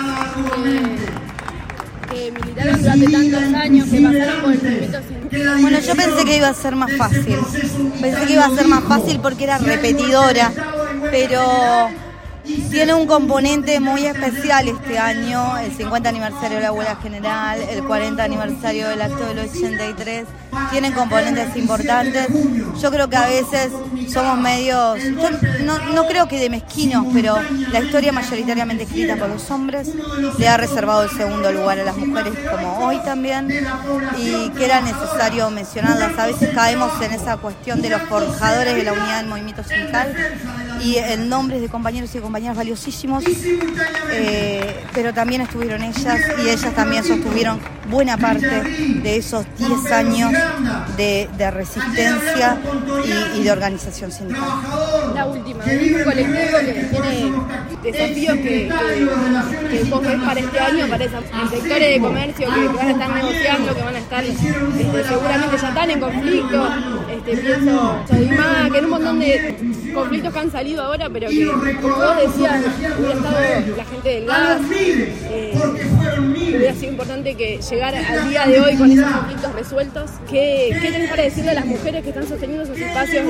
que, 2.09 2.31
militaron 2.31 2.81
durante 2.81 3.11
tantos 3.11 3.53
años, 3.53 3.87
que 3.89 4.01
pasaron 4.01 4.41
por 4.41 4.51
el 4.51 4.61
movimiento 4.61 5.01
bueno, 5.31 5.79
yo 5.79 5.95
pensé 5.95 6.25
que 6.25 6.37
iba 6.37 6.49
a 6.49 6.53
ser 6.53 6.75
más 6.75 6.91
fácil. 6.97 7.37
Pensé 8.01 8.25
que 8.25 8.33
iba 8.33 8.45
a 8.45 8.55
ser 8.55 8.67
más 8.67 8.83
fácil 8.83 9.19
porque 9.21 9.45
era 9.45 9.57
repetidora. 9.57 10.51
pero 11.09 11.89
tiene 12.43 12.93
un 12.93 13.05
componente 13.05 13.79
muy 13.79 14.05
especial 14.05 14.67
este 14.67 14.97
año, 14.97 15.57
el 15.57 15.71
50 15.73 16.09
aniversario 16.09 16.57
de 16.57 16.63
la 16.63 16.71
Huelga 16.71 16.95
General, 16.97 17.59
el 17.69 17.83
40 17.83 18.23
aniversario 18.23 18.89
del 18.89 19.01
acto 19.01 19.25
del 19.25 19.39
83, 19.39 20.25
tienen 20.71 20.93
componentes 20.93 21.55
importantes. 21.55 22.27
Yo 22.81 22.91
creo 22.91 23.09
que 23.09 23.17
a 23.17 23.27
veces 23.27 23.71
somos 24.11 24.39
medios, 24.39 24.99
yo 25.03 25.29
no, 25.93 26.07
creo 26.07 26.27
que 26.27 26.39
de 26.39 26.49
mezquinos, 26.49 27.05
pero 27.13 27.37
la 27.71 27.79
historia 27.79 28.11
mayoritariamente 28.11 28.83
escrita 28.83 29.15
por 29.15 29.29
los 29.29 29.49
hombres 29.51 29.89
le 30.37 30.47
ha 30.47 30.57
reservado 30.57 31.03
el 31.03 31.09
segundo 31.09 31.51
lugar 31.51 31.79
a 31.79 31.83
las 31.83 31.97
mujeres 31.97 32.33
como 32.49 32.85
hoy 32.85 32.97
también 32.99 33.49
y 34.17 34.49
que 34.49 34.65
era 34.65 34.81
necesario 34.81 35.49
mencionarlas. 35.51 36.17
A 36.17 36.27
veces 36.27 36.49
caemos 36.53 36.91
en 37.01 37.11
esa 37.11 37.37
cuestión 37.37 37.81
de 37.81 37.89
los 37.89 38.01
forjadores 38.03 38.75
de 38.75 38.83
la 38.83 38.93
unidad 38.93 39.17
del 39.17 39.27
movimiento 39.27 39.63
sindical 39.63 40.15
y 40.83 40.97
en 40.97 41.29
nombres 41.29 41.61
de 41.61 41.69
compañeros 41.69 42.13
y 42.15 42.19
compañeras 42.19 42.57
valiosísimos, 42.57 43.23
eh, 44.11 44.83
pero 44.93 45.13
también 45.13 45.41
estuvieron 45.41 45.83
ellas 45.83 46.19
y 46.43 46.49
ellas 46.49 46.73
también 46.73 47.03
sostuvieron 47.03 47.59
buena 47.89 48.17
parte 48.17 48.47
de 48.47 49.17
esos 49.17 49.45
10 49.57 49.91
años 49.91 50.31
de, 50.97 51.51
resistencia 51.51 52.57
y, 53.35 53.43
de 53.43 53.51
organización 53.51 54.11
sindical. 54.11 54.47
La 55.13 55.25
última, 55.25 55.63
un 55.63 56.03
colectivo 56.03 56.57
que 56.59 56.73
tiene 56.89 57.33
desafíos 57.83 58.37
que, 58.37 58.71
que, 59.69 59.83
vos 59.89 60.01
ves 60.01 60.19
para 60.21 60.39
este 60.39 60.59
año, 60.59 60.87
para 60.87 61.03
esos 61.03 61.23
sectores 61.49 61.93
de 61.93 61.99
comercio 61.99 62.47
que, 62.53 62.67
van 62.67 62.87
a 62.87 62.91
estar 62.91 63.09
negociando, 63.09 63.75
que 63.75 63.81
van 63.81 63.95
a 63.95 63.99
estar, 63.99 64.23
este, 64.23 65.03
seguramente 65.07 65.57
ya 65.61 65.67
están 65.67 65.89
en 65.89 65.99
conflicto, 65.99 66.69
este, 67.11 67.37
pienso, 67.37 68.03
que 68.71 68.77
en 68.77 68.85
un 68.85 68.91
montón 68.91 69.19
de 69.19 69.50
conflictos 69.93 70.33
que 70.33 70.39
han 70.39 70.51
salido 70.51 70.83
ahora, 70.83 71.09
pero 71.09 71.29
que, 71.29 71.45
como 71.81 71.95
vos 71.95 72.15
decías, 72.17 72.63
hubiera 72.97 73.13
estado 73.13 73.77
la 73.77 73.85
gente 73.85 74.09
del 74.09 74.25
gas, 74.25 74.61
eh, 74.71 75.59
hubiera 76.55 76.73
sido 76.73 76.91
importante 76.91 77.35
que 77.35 77.59
llegara 77.61 77.99
al 78.07 78.29
día 78.29 78.45
de 78.47 78.59
hoy 78.59 78.75
con 78.75 78.91
esos 78.91 79.11
conflictos 79.11 79.53
resueltos. 79.53 80.11
¿Qué, 80.29 80.77
qué 80.81 80.91
tenés 80.91 81.09
para 81.09 81.23
decirle 81.23 81.51
a 81.51 81.53
las 81.55 81.65
mujeres 81.65 82.03
que 82.03 82.09
están 82.09 82.27
sosteniendo 82.27 82.63
esos 82.63 82.77
espacios 82.77 83.25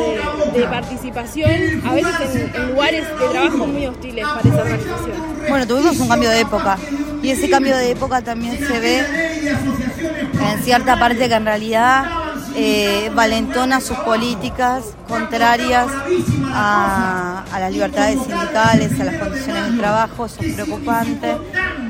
de, 0.54 0.64
participación, 0.64 1.82
a 1.86 1.94
veces 1.94 2.50
en, 2.54 2.68
lugares 2.70 3.06
de 3.20 3.28
trabajo 3.28 3.68
muy 3.68 3.88
hostiles 3.88 4.26
para 4.26 4.50
esa 4.50 4.62
organización? 4.62 5.18
Bueno, 5.50 5.68
tuvimos 5.68 6.00
un 6.00 6.08
cambio 6.08 6.30
de 6.30 6.42
época. 6.42 6.78
Y 7.24 7.30
ese 7.30 7.50
cambio 7.50 7.78
de 7.78 7.92
época 7.92 8.22
también 8.22 8.58
se 8.58 8.80
ve 8.80 9.06
en 10.54 10.64
cierta 10.64 10.98
parte 10.98 11.28
que 11.28 11.36
en 11.36 11.46
realidad 11.46 12.21
eh, 12.56 13.12
valentona 13.14 13.82
sus 13.82 13.98
políticas 13.98 14.84
contrarias 15.08 15.88
a, 16.54 17.44
las 17.52 17.72
libertades 17.72 18.20
sindicales, 18.20 19.00
a 19.00 19.04
las 19.04 19.16
condiciones 19.16 19.72
de 19.72 19.78
trabajo, 19.78 20.26
eso 20.26 20.42
es 20.42 20.54
preocupante. 20.54 21.38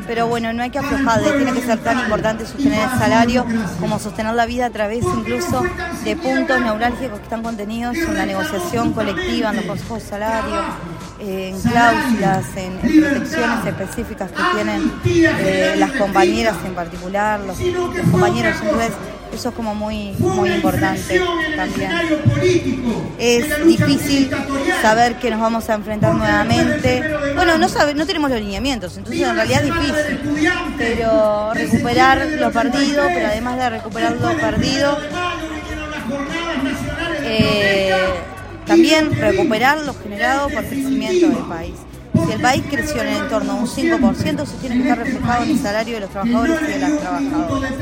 Pero 0.08 0.28
bueno, 0.28 0.52
no 0.52 0.64
hay 0.64 0.72
que 0.72 0.80
aflojarle, 0.80 1.32
tiene 1.34 1.54
que 1.54 1.62
ser 1.62 1.80
tan 1.80 2.00
importante 2.00 2.46
sostener 2.46 2.82
el 2.82 3.00
salario 3.00 3.46
como 3.80 4.00
sostener 4.00 4.34
la 4.34 4.46
vida 4.46 4.66
a 4.66 4.70
través 4.70 5.04
incluso 5.04 5.64
de 6.04 6.16
puntos 6.16 6.60
neurálgicos 6.60 7.20
que 7.20 7.24
están 7.24 7.44
contenidos 7.44 7.96
en 7.96 8.18
la 8.18 8.26
negociación 8.26 8.94
colectiva, 8.94 9.52
en 9.52 9.58
los 9.58 9.66
consejos 9.66 10.04
de 10.04 10.10
salario, 10.10 10.62
en 11.20 11.62
cláusulas, 11.62 12.46
en, 12.56 12.80
protecciones 12.80 13.66
específicas 13.66 14.32
que 14.32 14.44
tienen 14.56 14.92
eh, 15.06 15.76
las 15.78 15.92
compañeras 15.92 16.56
en 16.66 16.74
particular, 16.74 17.40
los, 17.40 17.60
los 17.60 18.10
compañeros. 18.12 18.56
Entonces, 18.62 18.92
eso 19.34 19.50
es 19.50 19.56
como 19.56 19.74
muy, 19.74 20.14
muy 20.20 20.50
importante 20.50 21.22
también. 21.56 21.92
Es 23.18 23.66
difícil 23.66 24.30
saber 24.82 25.16
que 25.16 25.32
nos 25.32 25.40
vamos 25.40 25.70
a 25.70 25.76
enfrentar 25.76 26.14
nuevamente. 26.14 27.04
Bueno, 27.36 27.58
no, 27.58 27.70
sabe, 27.70 27.94
no 27.94 28.06
tenemos 28.06 28.30
los 28.30 28.40
lineamientos, 28.40 28.98
entonces 28.98 29.22
en 29.22 29.36
realidad 29.36 29.64
es 29.64 29.74
difícil. 29.74 30.52
Pero 30.78 31.54
recuperar 31.54 32.26
lo 32.40 32.52
perdido, 32.52 33.04
pero 33.08 33.28
además 33.28 33.58
de 33.58 33.70
recuperar 33.70 34.14
lo 34.14 34.38
perdido, 34.38 34.98
eh, 37.24 37.94
también 38.66 39.12
recuperar 39.16 39.80
lo 39.82 39.94
generado 39.94 40.50
por 40.50 40.66
crecimiento 40.66 41.28
del 41.30 41.46
país. 41.48 41.76
Si 42.26 42.32
el 42.32 42.42
país 42.42 42.64
creció 42.70 43.02
en 43.02 43.08
el 43.08 43.24
entorno 43.24 43.56
un 43.58 43.68
5%, 43.68 44.46
se 44.46 44.58
tiene 44.58 44.76
que 44.76 44.82
estar 44.82 44.98
reflejado 44.98 45.44
en 45.44 45.52
el 45.52 45.60
salario 45.60 45.96
de 45.96 46.00
los 46.02 46.10
trabajadores 46.10 46.62
y 46.62 46.72
de 46.72 46.80
las 46.80 47.00
trabajadoras. 47.00 47.74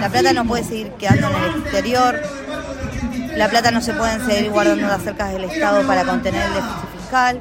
La 0.00 0.08
plata 0.08 0.32
no 0.32 0.44
puede 0.44 0.64
seguir 0.64 0.90
quedando 0.92 1.28
en 1.28 1.34
el 1.34 1.60
exterior, 1.62 2.22
la 3.36 3.48
plata 3.48 3.70
no 3.70 3.80
se 3.80 3.92
pueden 3.94 4.24
seguir 4.26 4.50
guardando 4.50 4.86
las 4.86 5.02
cercas 5.02 5.32
del 5.32 5.44
Estado 5.44 5.86
para 5.86 6.04
contener 6.04 6.42
el 6.42 6.54
déficit 6.54 7.00
fiscal. 7.00 7.40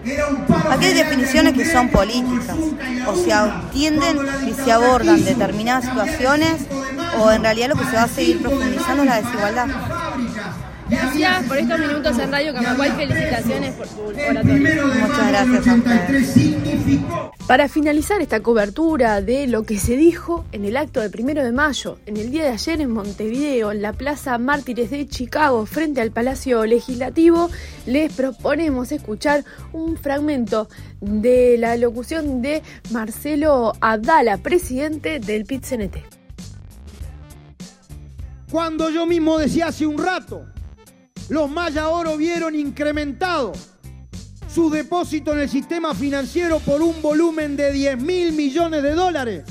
Aquí 0.69 0.85
hay 0.85 0.93
definiciones 0.93 1.53
que 1.53 1.71
son 1.71 1.89
políticas, 1.89 2.55
o 3.07 3.15
se 3.15 3.33
atienden 3.33 4.17
y 4.47 4.53
se 4.53 4.71
abordan 4.71 5.23
determinadas 5.23 5.85
situaciones, 5.85 6.67
o 7.19 7.31
en 7.31 7.41
realidad 7.41 7.69
lo 7.69 7.75
que 7.75 7.85
se 7.85 7.95
va 7.95 8.03
a 8.03 8.07
seguir 8.07 8.41
profundizando 8.41 9.03
es 9.03 9.09
la 9.09 9.21
desigualdad. 9.21 9.67
Gracias 10.89 11.43
por 11.45 11.57
estos 11.57 11.79
minutos 11.79 12.17
en 12.17 12.31
Radio 12.31 12.53
Camacuay. 12.53 12.91
Felicitaciones 12.91 13.73
por 13.75 13.87
tu 13.87 14.01
oratorio. 14.01 14.87
Muchas 14.87 15.27
gracias 15.29 15.67
a 15.67 17.47
Para 17.47 17.67
finalizar 17.67 18.21
esta 18.21 18.39
cobertura 18.39 19.21
de 19.21 19.45
lo 19.45 19.63
que 19.63 19.77
se 19.77 19.95
dijo 19.97 20.45
en 20.51 20.65
el 20.65 20.77
acto 20.77 21.01
del 21.01 21.11
primero 21.11 21.43
de 21.43 21.51
mayo, 21.51 21.99
en 22.07 22.17
el 22.17 22.31
día 22.31 22.43
de 22.43 22.49
ayer 22.49 22.81
en 22.81 22.91
Montevideo, 22.91 23.71
en 23.71 23.83
la 23.83 23.93
Plaza 23.93 24.37
Mártires 24.39 24.89
de 24.89 25.07
Chicago, 25.07 25.65
frente 25.67 26.01
al 26.01 26.11
Palacio 26.11 26.65
Legislativo, 26.65 27.51
les 27.85 28.11
proponemos 28.11 28.91
escuchar 28.91 29.45
un 29.71 29.95
fragmento 29.95 30.69
de 31.01 31.57
la 31.59 31.77
locución 31.77 32.41
de 32.41 32.63
Marcelo 32.91 33.73
Abdala, 33.79 34.37
presidente 34.37 35.19
del 35.19 35.45
PIT-CNT. 35.45 35.97
Cuando 38.51 38.89
yo 38.89 39.05
mismo 39.05 39.37
decía 39.37 39.67
hace 39.67 39.85
un 39.85 39.99
rato 39.99 40.47
los 41.29 41.49
Maya 41.49 41.89
Oro 41.89 42.17
vieron 42.17 42.55
incrementado 42.55 43.53
su 44.53 44.69
depósito 44.69 45.33
en 45.33 45.41
el 45.41 45.49
sistema 45.49 45.93
financiero 45.93 46.59
por 46.59 46.81
un 46.81 47.01
volumen 47.01 47.55
de 47.55 47.71
10 47.71 48.01
mil 48.01 48.31
millones 48.33 48.81
de 48.81 48.93
dólares, 48.93 49.43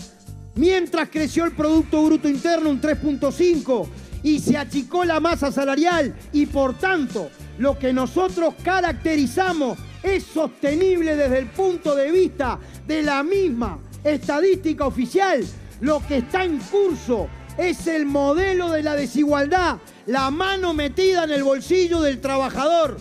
mientras 0.57 1.09
creció 1.09 1.45
el 1.45 1.53
Producto 1.53 2.05
Bruto 2.05 2.29
Interno 2.29 2.69
un 2.69 2.81
3.5 2.81 3.87
y 4.25 4.41
se 4.41 4.57
achicó 4.57 5.05
la 5.05 5.21
masa 5.21 5.53
salarial 5.53 6.15
y 6.33 6.47
por 6.47 6.75
tanto 6.75 7.31
lo 7.59 7.79
que 7.79 7.93
nosotros 7.93 8.55
caracterizamos 8.65 9.79
es 10.03 10.25
sostenible 10.25 11.15
desde 11.15 11.39
el 11.39 11.47
punto 11.47 11.95
de 11.95 12.11
vista 12.11 12.59
de 12.87 13.03
la 13.03 13.23
misma 13.23 13.79
estadística 14.03 14.85
oficial. 14.85 15.45
Lo 15.81 16.05
que 16.07 16.19
está 16.19 16.45
en 16.45 16.59
curso 16.59 17.29
es 17.59 17.89
el 17.89 18.07
modelo 18.07 18.71
de 18.71 18.83
la 18.83 18.95
desigualdad 18.95 19.79
la 20.07 20.31
mano 20.31 20.73
metida 20.73 21.25
en 21.25 21.33
el 21.33 21.43
bolsillo 21.45 22.01
del 22.01 22.21
trabajador. 22.21 22.97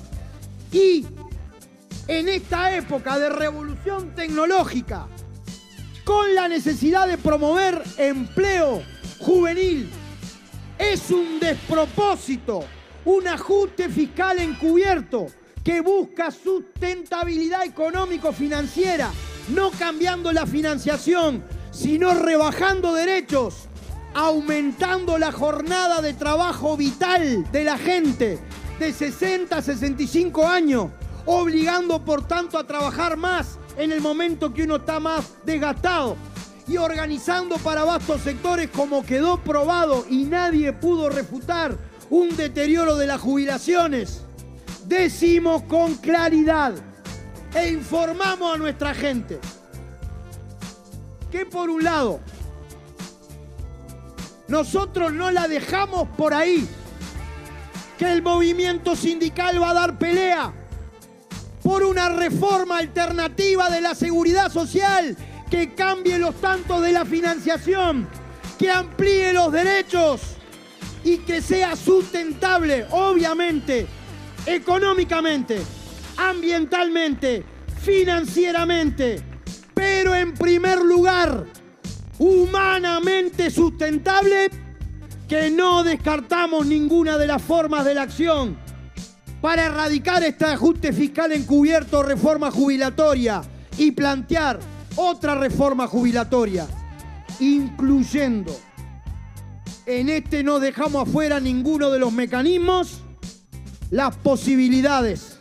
Y 0.73 1.05
en 2.07 2.27
esta 2.27 2.75
época 2.75 3.17
de 3.17 3.29
revolución 3.29 4.13
tecnológica, 4.13 5.07
con 6.03 6.35
la 6.35 6.49
necesidad 6.49 7.07
de 7.07 7.17
promover 7.17 7.81
empleo 7.97 8.83
juvenil, 9.19 9.89
es 10.77 11.09
un 11.11 11.39
despropósito, 11.39 12.65
un 13.05 13.27
ajuste 13.27 13.87
fiscal 13.87 14.39
encubierto 14.39 15.27
que 15.63 15.79
busca 15.79 16.29
sustentabilidad 16.29 17.63
económico-financiera, 17.63 19.09
no 19.49 19.71
cambiando 19.71 20.33
la 20.33 20.45
financiación, 20.45 21.43
sino 21.71 22.13
rebajando 22.13 22.93
derechos 22.93 23.66
aumentando 24.17 25.19
la 25.19 25.31
jornada 25.31 26.01
de 26.01 26.15
trabajo 26.15 26.75
vital 26.75 27.45
de 27.51 27.63
la 27.63 27.77
gente 27.77 28.39
de 28.79 28.91
60 28.91 29.55
a 29.55 29.61
65 29.61 30.47
años, 30.47 30.87
obligando 31.27 32.03
por 32.03 32.27
tanto 32.27 32.57
a 32.57 32.65
trabajar 32.65 33.15
más 33.15 33.59
en 33.77 33.91
el 33.91 34.01
momento 34.01 34.51
que 34.51 34.63
uno 34.63 34.77
está 34.77 34.99
más 34.99 35.35
desgastado 35.45 36.17
y 36.67 36.77
organizando 36.77 37.57
para 37.57 37.83
vastos 37.83 38.21
sectores 38.21 38.71
como 38.71 39.05
quedó 39.05 39.37
probado 39.37 40.03
y 40.09 40.23
nadie 40.23 40.73
pudo 40.73 41.11
refutar 41.11 41.77
un 42.09 42.35
deterioro 42.35 42.95
de 42.95 43.05
las 43.05 43.21
jubilaciones. 43.21 44.23
Decimos 44.87 45.61
con 45.63 45.93
claridad 45.93 46.73
e 47.53 47.69
informamos 47.69 48.55
a 48.55 48.57
nuestra 48.57 48.95
gente 48.95 49.39
que 51.29 51.45
por 51.45 51.69
un 51.69 51.83
lado 51.83 52.19
nosotros 54.47 55.13
no 55.13 55.31
la 55.31 55.47
dejamos 55.47 56.07
por 56.17 56.33
ahí. 56.33 56.67
Que 57.97 58.11
el 58.11 58.21
movimiento 58.21 58.95
sindical 58.95 59.61
va 59.61 59.71
a 59.71 59.73
dar 59.73 59.97
pelea 59.97 60.53
por 61.63 61.83
una 61.83 62.09
reforma 62.09 62.77
alternativa 62.77 63.69
de 63.69 63.81
la 63.81 63.95
seguridad 63.95 64.51
social 64.51 65.17
que 65.49 65.73
cambie 65.73 66.17
los 66.17 66.35
tantos 66.35 66.81
de 66.81 66.91
la 66.91 67.05
financiación, 67.05 68.07
que 68.57 68.69
amplíe 68.69 69.33
los 69.33 69.51
derechos 69.51 70.21
y 71.03 71.19
que 71.19 71.41
sea 71.41 71.75
sustentable, 71.75 72.85
obviamente, 72.91 73.87
económicamente, 74.45 75.61
ambientalmente, 76.17 77.43
financieramente, 77.81 79.21
pero 79.73 80.15
en 80.15 80.33
primer 80.33 80.79
lugar, 80.79 81.45
humanamente 82.19 83.49
sustentable, 83.49 84.49
que 85.27 85.51
no 85.51 85.83
descartamos 85.83 86.65
ninguna 86.65 87.17
de 87.17 87.27
las 87.27 87.41
formas 87.41 87.85
de 87.85 87.95
la 87.95 88.03
acción 88.03 88.57
para 89.41 89.65
erradicar 89.65 90.23
este 90.23 90.45
ajuste 90.45 90.93
fiscal 90.93 91.31
encubierto, 91.31 92.01
reforma 92.01 92.49
jubilatoria 92.49 93.41
y 93.77 93.91
plantear 93.91 94.59
otra 94.95 95.35
reforma 95.35 95.87
jubilatoria, 95.87 96.67
incluyendo, 97.39 98.57
en 99.85 100.09
este 100.09 100.43
no 100.43 100.59
dejamos 100.59 101.07
afuera 101.07 101.39
ninguno 101.39 101.91
de 101.91 101.99
los 101.99 102.11
mecanismos, 102.11 103.01
las 103.91 104.15
posibilidades 104.17 105.37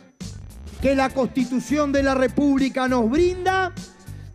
que 0.81 0.95
la 0.95 1.09
Constitución 1.09 1.91
de 1.91 2.03
la 2.03 2.13
República 2.13 2.87
nos 2.87 3.09
brinda 3.09 3.73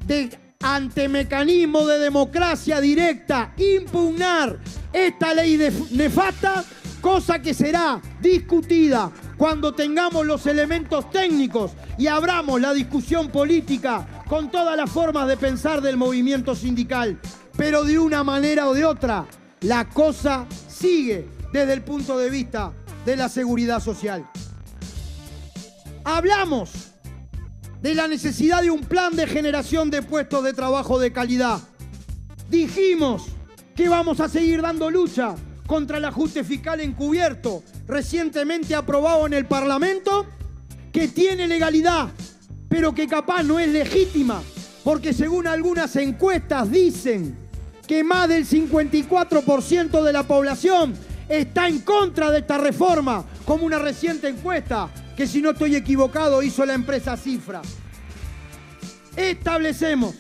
de 0.07 0.42
ante 0.63 1.09
mecanismo 1.09 1.87
de 1.87 1.99
democracia 1.99 2.81
directa 2.81 3.53
impugnar 3.57 4.59
esta 4.93 5.35
ley 5.35 5.59
nefasta, 5.91 6.65
cosa 7.01 7.41
que 7.41 7.53
será 7.53 8.01
discutida 8.21 9.11
cuando 9.37 9.75
tengamos 9.75 10.25
los 10.25 10.47
elementos 10.47 11.11
técnicos 11.11 11.73
y 11.99 12.07
abramos 12.07 12.61
la 12.61 12.73
discusión 12.73 13.29
política 13.29 14.25
con 14.29 14.51
todas 14.51 14.77
las 14.77 14.91
formas 14.91 15.27
de 15.27 15.37
pensar 15.37 15.81
del 15.81 15.97
movimiento 15.97 16.55
sindical. 16.55 17.19
Pero 17.57 17.85
de 17.85 17.99
una 17.99 18.23
manera 18.23 18.69
o 18.69 18.75
de 18.75 18.85
otra, 18.85 19.27
la 19.63 19.89
cosa 19.89 20.47
sigue 20.69 21.29
desde 21.53 21.73
el 21.73 21.83
punto 21.83 22.17
de 22.19 22.31
vista 22.31 22.73
de 23.05 23.17
la 23.17 23.29
seguridad 23.29 23.81
social. 23.81 24.25
Hablamos 26.05 26.92
de 27.83 27.97
la 27.97 28.07
necesidad 28.07 28.63
de 28.63 28.71
un 28.71 28.81
plan 28.81 29.17
de 29.17 29.27
generación 29.27 29.91
de 29.91 30.03
puestos 30.03 30.45
de 30.45 30.53
trabajo 30.53 31.01
de 31.01 31.13
calidad. 31.13 31.61
Dijimos 32.49 33.27
que 33.75 33.89
vamos 33.89 34.21
a 34.21 34.29
seguir 34.29 34.63
dando 34.63 34.89
lucha 34.89 35.35
contra 35.67 35.99
el 35.99 36.05
ajuste 36.05 36.45
fiscal 36.45 36.81
encubierto 36.81 37.65
recientemente 37.89 38.77
aprobado 38.77 39.27
en 39.27 39.33
el 39.33 39.47
Parlamento, 39.47 40.27
que 40.93 41.09
tiene 41.09 41.49
legalidad, 41.49 42.11
pero 42.69 42.95
que 42.95 43.09
capaz 43.09 43.43
no 43.43 43.59
es 43.59 43.69
legítima, 43.69 44.41
porque 44.85 45.13
según 45.13 45.49
algunas 45.49 45.97
encuestas 45.97 46.71
dicen 46.71 47.37
que 47.87 48.05
más 48.05 48.29
del 48.29 48.47
54% 48.47 50.03
de 50.05 50.13
la 50.13 50.23
población 50.23 50.95
está 51.29 51.67
en 51.67 51.81
contra 51.81 52.31
de 52.31 52.41
esta 52.41 52.59
reforma, 52.59 53.25
como 53.45 53.67
una 53.67 53.79
reciente 53.79 54.29
encuesta 54.29 54.89
que 55.17 55.27
si 55.27 55.43
no 55.43 55.51
estoy 55.51 55.77
equivocado 55.77 56.43
hizo 56.43 56.65
la 56.65 56.75
empresa 56.75 57.17
Cifra. 57.17 57.63
Establecemos 59.17 60.15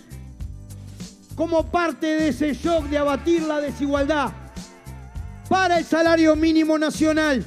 como 1.34 1.70
parte 1.70 2.06
de 2.06 2.28
ese 2.28 2.54
shock 2.54 2.84
de 2.86 2.98
abatir 2.98 3.42
la 3.42 3.60
desigualdad 3.60 4.32
para 5.48 5.78
el 5.78 5.84
salario 5.84 6.36
mínimo 6.36 6.78
nacional, 6.78 7.44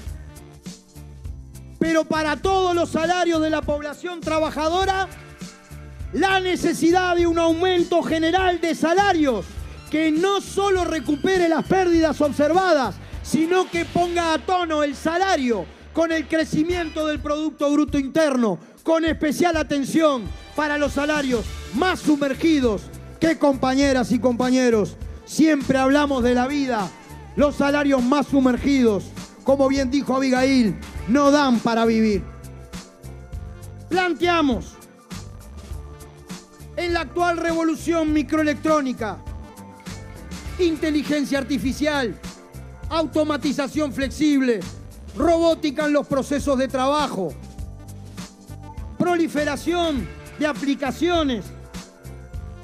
pero 1.80 2.04
para 2.06 2.38
todos 2.38 2.76
los 2.76 2.90
salarios 2.90 3.42
de 3.42 3.50
la 3.50 3.62
población 3.62 4.22
trabajadora, 4.22 5.08
la 6.14 6.40
necesidad 6.40 7.16
de 7.16 7.28
un 7.28 7.38
aumento 7.38 8.02
general 8.02 8.60
de 8.60 8.74
salarios 8.74 9.46
que 9.92 10.12
no 10.12 10.42
solo 10.42 10.84
recupere 10.84 11.48
las 11.48 11.66
pérdidas 11.66 12.20
observadas, 12.22 12.96
sino 13.22 13.70
que 13.70 13.86
ponga 13.86 14.34
a 14.34 14.40
tono 14.40 14.84
el 14.84 14.96
salario 14.96 15.66
con 15.96 16.12
el 16.12 16.28
crecimiento 16.28 17.08
del 17.08 17.22
Producto 17.22 17.72
Bruto 17.72 17.98
Interno, 17.98 18.60
con 18.84 19.06
especial 19.06 19.56
atención 19.56 20.24
para 20.54 20.78
los 20.78 20.92
salarios 20.92 21.46
más 21.74 22.02
sumergidos. 22.02 22.82
Que 23.18 23.40
compañeras 23.40 24.12
y 24.12 24.20
compañeros, 24.20 24.98
siempre 25.24 25.78
hablamos 25.78 26.22
de 26.22 26.34
la 26.34 26.48
vida, 26.48 26.92
los 27.38 27.56
salarios 27.56 28.04
más 28.04 28.28
sumergidos, 28.28 29.06
como 29.46 29.70
bien 29.70 29.90
dijo 29.90 30.14
Abigail, 30.14 30.76
no 31.08 31.32
dan 31.32 31.60
para 31.60 31.86
vivir. 31.86 32.22
Planteamos 33.88 34.74
en 36.76 36.94
la 36.94 37.02
actual 37.02 37.38
revolución 37.38 38.12
microelectrónica, 38.12 39.18
inteligencia 40.60 41.38
artificial, 41.38 42.20
automatización 42.90 43.94
flexible, 43.94 44.60
robótica 45.18 45.86
en 45.86 45.94
los 45.94 46.08
procesos 46.08 46.58
de 46.58 46.68
trabajo, 46.68 47.34
proliferación 48.98 50.08
de 50.40 50.48
aplicaciones 50.48 51.46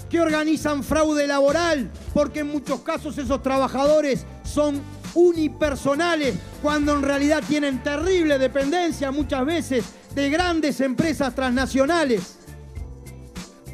que 0.10 0.20
organizan 0.20 0.84
fraude 0.84 1.26
laboral, 1.26 1.90
porque 2.14 2.42
en 2.42 2.52
muchos 2.52 2.82
casos 2.82 3.18
esos 3.18 3.42
trabajadores 3.42 4.26
son 4.44 4.82
unipersonales, 5.14 6.36
cuando 6.62 6.94
en 6.94 7.02
realidad 7.02 7.44
tienen 7.48 7.82
terrible 7.82 8.38
dependencia 8.38 9.12
muchas 9.12 9.46
veces 9.46 9.86
de 10.14 10.30
grandes 10.30 10.82
empresas 10.82 11.34
transnacionales, 11.34 12.38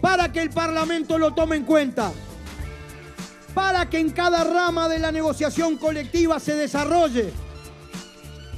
para 0.02 0.32
que 0.32 0.42
el 0.42 0.52
Parlamento 0.52 1.18
lo 1.18 1.34
tome 1.34 1.56
en 1.56 1.64
cuenta, 1.64 2.12
para 3.56 3.90
que 3.90 3.98
en 3.98 4.12
cada 4.12 4.44
rama 4.44 4.88
de 4.88 5.00
la 5.00 5.12
negociación 5.12 5.78
colectiva 5.78 6.40
se 6.40 6.54
desarrolle 6.54 7.34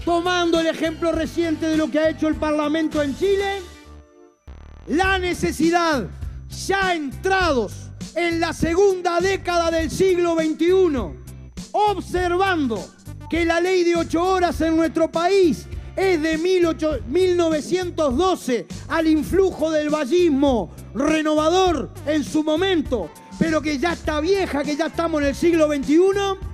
tomando 0.09 0.59
el 0.59 0.65
ejemplo 0.65 1.11
reciente 1.11 1.67
de 1.67 1.77
lo 1.77 1.91
que 1.91 1.99
ha 1.99 2.09
hecho 2.09 2.27
el 2.27 2.33
Parlamento 2.33 3.03
en 3.03 3.15
Chile, 3.15 3.61
la 4.87 5.19
necesidad, 5.19 6.07
ya 6.67 6.95
entrados 6.95 7.91
en 8.15 8.39
la 8.39 8.53
segunda 8.53 9.19
década 9.19 9.69
del 9.69 9.91
siglo 9.91 10.33
XXI, 10.33 11.11
observando 11.73 12.83
que 13.29 13.45
la 13.45 13.61
ley 13.61 13.83
de 13.83 13.97
ocho 13.97 14.23
horas 14.23 14.59
en 14.61 14.77
nuestro 14.77 15.11
país 15.11 15.67
es 15.95 16.19
de 16.19 16.39
1912 16.39 18.65
al 18.87 19.07
influjo 19.07 19.69
del 19.69 19.91
vallismo 19.91 20.73
renovador 20.95 21.93
en 22.07 22.23
su 22.23 22.43
momento, 22.43 23.11
pero 23.37 23.61
que 23.61 23.77
ya 23.77 23.93
está 23.93 24.21
vieja, 24.21 24.63
que 24.63 24.75
ya 24.75 24.87
estamos 24.87 25.21
en 25.21 25.27
el 25.27 25.35
siglo 25.35 25.67
XXI, 25.67 26.48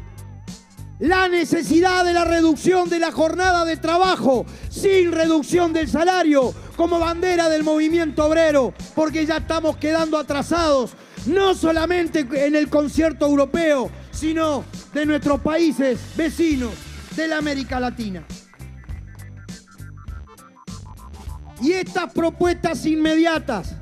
la 0.99 1.27
necesidad 1.27 2.05
de 2.05 2.13
la 2.13 2.23
reducción 2.23 2.89
de 2.89 2.99
la 2.99 3.11
jornada 3.11 3.65
de 3.65 3.77
trabajo 3.77 4.45
sin 4.69 5.11
reducción 5.11 5.73
del 5.73 5.89
salario 5.89 6.53
como 6.77 6.99
bandera 6.99 7.49
del 7.49 7.63
movimiento 7.63 8.25
obrero, 8.25 8.73
porque 8.95 9.25
ya 9.25 9.37
estamos 9.37 9.77
quedando 9.77 10.17
atrasados, 10.17 10.91
no 11.25 11.53
solamente 11.53 12.27
en 12.45 12.55
el 12.55 12.69
concierto 12.69 13.25
europeo, 13.25 13.89
sino 14.11 14.63
de 14.93 15.05
nuestros 15.05 15.41
países 15.41 15.99
vecinos 16.15 16.71
de 17.15 17.27
la 17.27 17.37
América 17.37 17.79
Latina. 17.79 18.25
Y 21.61 21.71
estas 21.71 22.11
propuestas 22.11 22.85
inmediatas, 22.85 23.75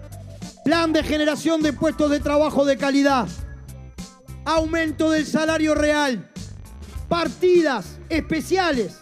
plan 0.63 0.93
de 0.93 1.03
generación 1.03 1.61
de 1.61 1.73
puestos 1.73 2.09
de 2.11 2.19
trabajo 2.19 2.65
de 2.65 2.77
calidad, 2.77 3.27
aumento 4.45 5.09
del 5.09 5.25
salario 5.25 5.73
real, 5.73 6.32
partidas 7.13 7.99
especiales 8.09 8.97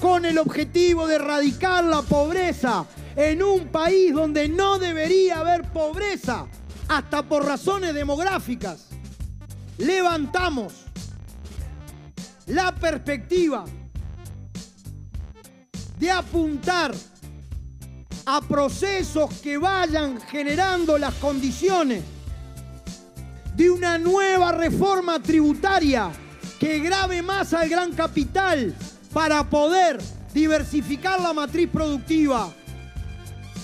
con 0.00 0.24
el 0.24 0.38
objetivo 0.38 1.08
de 1.08 1.16
erradicar 1.16 1.82
la 1.82 2.00
pobreza 2.00 2.86
en 3.16 3.42
un 3.42 3.66
país 3.72 4.14
donde 4.14 4.48
no 4.48 4.78
debería 4.78 5.40
haber 5.40 5.64
pobreza, 5.72 6.46
hasta 6.86 7.24
por 7.24 7.44
razones 7.44 7.92
demográficas. 7.92 8.86
Levantamos 9.78 10.74
la 12.46 12.72
perspectiva 12.72 13.64
de 15.98 16.08
apuntar 16.08 16.94
a 18.26 18.40
procesos 18.42 19.40
que 19.40 19.58
vayan 19.58 20.20
generando 20.20 20.96
las 20.98 21.14
condiciones 21.14 22.04
de 23.56 23.70
una 23.70 23.98
nueva 23.98 24.52
reforma 24.52 25.20
tributaria 25.20 26.12
que 26.60 26.78
grave 26.78 27.22
más 27.22 27.54
al 27.54 27.70
gran 27.70 27.92
capital 27.92 28.74
para 29.14 29.48
poder 29.48 29.98
diversificar 30.34 31.18
la 31.18 31.32
matriz 31.32 31.70
productiva, 31.72 32.52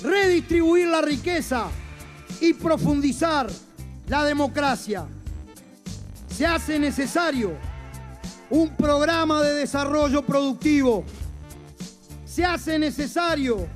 redistribuir 0.02 0.88
la 0.88 1.02
riqueza 1.02 1.66
y 2.40 2.54
profundizar 2.54 3.48
la 4.09 4.24
democracia. 4.24 5.06
Se 6.26 6.46
hace 6.46 6.78
necesario 6.78 7.52
un 8.48 8.74
programa 8.74 9.42
de 9.42 9.52
desarrollo 9.52 10.22
productivo. 10.22 11.04
Se 12.24 12.46
hace 12.46 12.78
necesario 12.78 13.66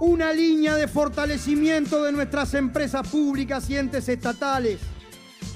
una 0.00 0.32
línea 0.32 0.74
de 0.74 0.88
fortalecimiento 0.88 2.02
de 2.02 2.10
nuestras 2.10 2.54
empresas 2.54 3.06
públicas 3.06 3.70
y 3.70 3.76
entes 3.76 4.08
estatales. 4.08 4.80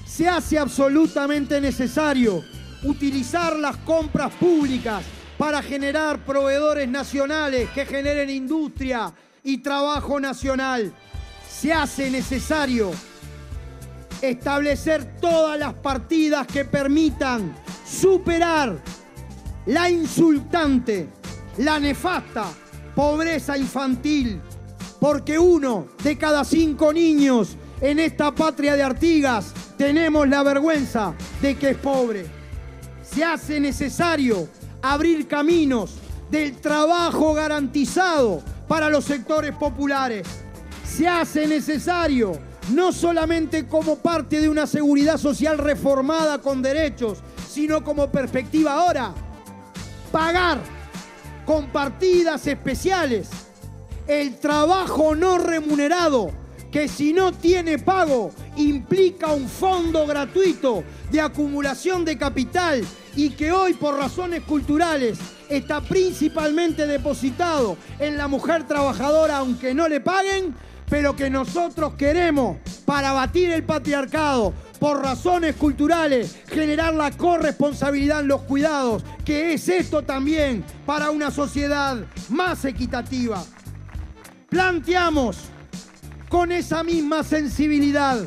Se 0.07 0.29
hace 0.29 0.57
absolutamente 0.57 1.61
necesario 1.61 2.45
utilizar 2.83 3.57
las 3.57 3.77
compras 3.79 4.33
públicas 4.35 5.05
para 5.37 5.63
generar 5.63 6.25
proveedores 6.25 6.89
nacionales 6.89 7.71
que 7.71 7.87
generen 7.87 8.31
industria 8.31 9.13
y 9.43 9.59
trabajo 9.59 10.21
nacional. 10.21 10.95
se 11.49 11.73
hace 11.73 12.11
necesario 12.11 12.91
establecer 14.23 15.19
todas 15.21 15.59
las 15.59 15.75
partidas 15.75 16.47
que 16.47 16.65
permitan 16.65 17.55
superar 17.87 18.79
la 19.67 19.91
insultante, 19.91 21.09
la 21.59 21.79
nefasta 21.79 22.47
pobreza 22.95 23.57
infantil, 23.57 24.41
porque 25.01 25.39
uno 25.39 25.89
de 26.03 26.19
cada 26.19 26.45
cinco 26.45 26.93
niños 26.93 27.57
en 27.81 27.99
esta 27.99 28.35
patria 28.35 28.75
de 28.75 28.83
Artigas 28.83 29.53
tenemos 29.79 30.29
la 30.29 30.43
vergüenza 30.43 31.15
de 31.41 31.57
que 31.57 31.71
es 31.71 31.77
pobre. 31.77 32.40
Se 33.13 33.25
hace 33.25 33.61
necesario 33.61 34.49
abrir 34.83 35.27
caminos 35.27 35.95
del 36.31 36.57
trabajo 36.57 37.35
garantizado 37.35 38.43
para 38.69 38.89
los 38.89 39.05
sectores 39.05 39.55
populares. 39.57 40.27
Se 40.85 41.09
hace 41.09 41.47
necesario, 41.47 42.33
no 42.73 42.93
solamente 42.93 43.67
como 43.67 43.97
parte 43.97 44.41
de 44.41 44.49
una 44.49 44.67
seguridad 44.67 45.19
social 45.19 45.59
reformada 45.59 46.39
con 46.39 46.63
derechos, 46.63 47.19
sino 47.49 47.83
como 47.83 48.11
perspectiva 48.11 48.75
ahora, 48.75 49.13
pagar 50.13 50.59
con 51.45 51.67
partidas 51.69 52.47
especiales 52.47 53.29
el 54.07 54.37
trabajo 54.39 55.15
no 55.15 55.39
remunerado, 55.39 56.33
que 56.71 56.89
si 56.89 57.13
no 57.13 57.33
tiene 57.33 57.79
pago 57.79 58.31
implica 58.57 59.33
un 59.33 59.49
fondo 59.49 60.07
gratuito 60.07 60.85
de 61.11 61.21
acumulación 61.21 62.05
de 62.05 62.17
capital 62.17 62.85
y 63.17 63.31
que 63.31 63.53
hoy 63.53 63.75
por 63.75 63.97
razones 63.97 64.43
culturales 64.43 65.19
está 65.49 65.81
principalmente 65.81 66.87
depositado 66.87 67.77
en 67.99 68.17
la 68.17 68.29
mujer 68.29 68.67
trabajadora 68.67 69.39
aunque 69.39 69.75
no 69.75 69.89
le 69.89 70.01
paguen, 70.01 70.55
pero 70.89 71.17
que 71.17 71.31
nosotros 71.31 71.95
queremos 71.95 72.59
para 72.85 73.13
batir 73.13 73.51
el 73.51 73.63
patriarcado, 73.63 74.53
por 74.81 75.03
razones 75.03 75.55
culturales, 75.57 76.39
generar 76.49 76.95
la 76.95 77.11
corresponsabilidad 77.11 78.21
en 78.21 78.29
los 78.29 78.41
cuidados, 78.43 79.05
que 79.25 79.53
es 79.53 79.69
esto 79.69 80.03
también 80.03 80.65
para 80.87 81.11
una 81.11 81.31
sociedad 81.31 81.99
más 82.31 82.65
equitativa. 82.65 83.45
Planteamos 84.49 85.37
con 86.31 86.53
esa 86.53 86.85
misma 86.85 87.25
sensibilidad 87.25 88.21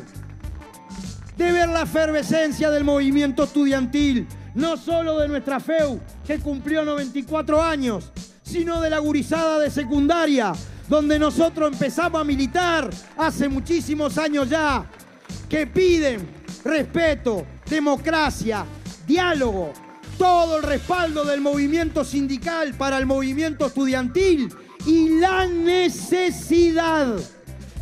de 1.38 1.52
ver 1.52 1.70
la 1.70 1.82
efervescencia 1.82 2.70
del 2.70 2.84
movimiento 2.84 3.44
estudiantil, 3.44 4.28
no 4.54 4.76
solo 4.76 5.18
de 5.18 5.26
nuestra 5.26 5.58
FEU, 5.58 5.98
que 6.24 6.38
cumplió 6.38 6.84
94 6.84 7.62
años, 7.62 8.12
sino 8.42 8.80
de 8.82 8.90
la 8.90 8.98
gurizada 8.98 9.58
de 9.58 9.70
secundaria, 9.70 10.52
donde 10.86 11.18
nosotros 11.18 11.72
empezamos 11.72 12.20
a 12.20 12.24
militar 12.24 12.90
hace 13.16 13.48
muchísimos 13.48 14.18
años 14.18 14.50
ya, 14.50 14.84
que 15.48 15.66
piden 15.66 16.28
respeto, 16.62 17.46
democracia, 17.68 18.66
diálogo, 19.06 19.72
todo 20.18 20.58
el 20.58 20.62
respaldo 20.62 21.24
del 21.24 21.40
movimiento 21.40 22.04
sindical 22.04 22.74
para 22.74 22.98
el 22.98 23.06
movimiento 23.06 23.66
estudiantil 23.66 24.54
y 24.84 25.08
la 25.18 25.46
necesidad 25.46 27.16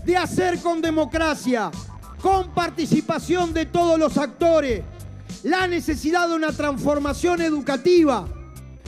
de 0.05 0.17
hacer 0.17 0.59
con 0.59 0.81
democracia, 0.81 1.71
con 2.21 2.51
participación 2.51 3.53
de 3.53 3.67
todos 3.67 3.99
los 3.99 4.17
actores, 4.17 4.83
la 5.43 5.67
necesidad 5.67 6.29
de 6.29 6.35
una 6.35 6.53
transformación 6.53 7.41
educativa 7.41 8.27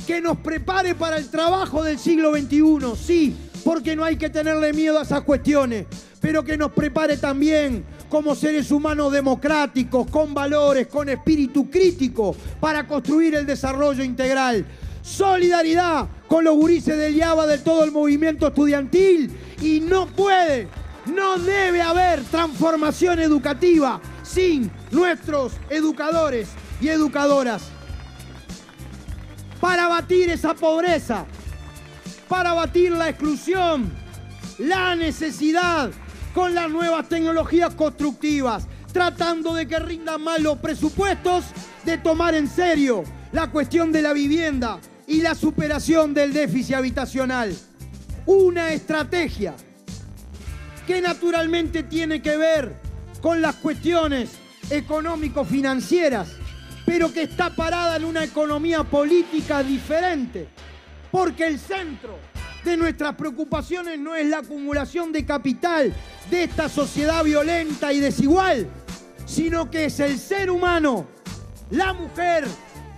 que 0.06 0.20
nos 0.20 0.38
prepare 0.38 0.94
para 0.94 1.16
el 1.16 1.28
trabajo 1.30 1.82
del 1.82 1.98
siglo 1.98 2.32
XXI, 2.32 2.96
sí, 2.96 3.36
porque 3.64 3.96
no 3.96 4.04
hay 4.04 4.16
que 4.16 4.28
tenerle 4.28 4.72
miedo 4.72 4.98
a 4.98 5.02
esas 5.02 5.22
cuestiones, 5.22 5.86
pero 6.20 6.44
que 6.44 6.56
nos 6.56 6.72
prepare 6.72 7.16
también 7.16 7.84
como 8.08 8.34
seres 8.34 8.70
humanos 8.70 9.12
democráticos, 9.12 10.08
con 10.10 10.34
valores, 10.34 10.86
con 10.86 11.08
espíritu 11.08 11.70
crítico, 11.70 12.36
para 12.60 12.86
construir 12.86 13.34
el 13.34 13.46
desarrollo 13.46 14.04
integral. 14.04 14.64
Solidaridad 15.02 16.06
con 16.28 16.44
los 16.44 16.54
gurises 16.54 16.96
del 16.96 17.16
IABA 17.16 17.46
de 17.46 17.58
todo 17.58 17.84
el 17.84 17.90
movimiento 17.90 18.46
estudiantil 18.46 19.30
y 19.60 19.80
no 19.80 20.06
puede, 20.06 20.68
no 21.06 21.38
debe 21.38 21.82
haber 21.82 22.22
transformación 22.24 23.18
educativa 23.20 24.00
sin 24.22 24.70
nuestros 24.90 25.52
educadores 25.68 26.48
y 26.80 26.88
educadoras. 26.88 27.62
Para 29.60 29.88
batir 29.88 30.30
esa 30.30 30.54
pobreza, 30.54 31.24
para 32.28 32.52
batir 32.52 32.92
la 32.92 33.08
exclusión, 33.08 33.92
la 34.58 34.94
necesidad 34.94 35.90
con 36.34 36.54
las 36.54 36.70
nuevas 36.70 37.08
tecnologías 37.08 37.74
constructivas, 37.74 38.66
tratando 38.92 39.54
de 39.54 39.66
que 39.66 39.78
rindan 39.78 40.22
más 40.22 40.40
los 40.40 40.58
presupuestos, 40.58 41.44
de 41.84 41.98
tomar 41.98 42.34
en 42.34 42.48
serio 42.48 43.04
la 43.32 43.50
cuestión 43.50 43.92
de 43.92 44.02
la 44.02 44.12
vivienda 44.12 44.78
y 45.06 45.20
la 45.20 45.34
superación 45.34 46.14
del 46.14 46.32
déficit 46.32 46.76
habitacional. 46.76 47.54
Una 48.26 48.72
estrategia 48.72 49.54
que 50.86 51.00
naturalmente 51.00 51.82
tiene 51.82 52.20
que 52.20 52.36
ver 52.36 52.76
con 53.20 53.40
las 53.40 53.56
cuestiones 53.56 54.32
económico-financieras, 54.70 56.32
pero 56.84 57.12
que 57.12 57.22
está 57.22 57.50
parada 57.50 57.96
en 57.96 58.04
una 58.04 58.24
economía 58.24 58.84
política 58.84 59.62
diferente, 59.62 60.48
porque 61.10 61.46
el 61.46 61.58
centro 61.58 62.18
de 62.64 62.76
nuestras 62.76 63.14
preocupaciones 63.14 63.98
no 63.98 64.14
es 64.14 64.26
la 64.26 64.38
acumulación 64.38 65.12
de 65.12 65.24
capital 65.24 65.94
de 66.30 66.44
esta 66.44 66.68
sociedad 66.68 67.24
violenta 67.24 67.92
y 67.92 68.00
desigual, 68.00 68.66
sino 69.26 69.70
que 69.70 69.86
es 69.86 70.00
el 70.00 70.18
ser 70.18 70.50
humano, 70.50 71.06
la 71.70 71.92
mujer, 71.92 72.44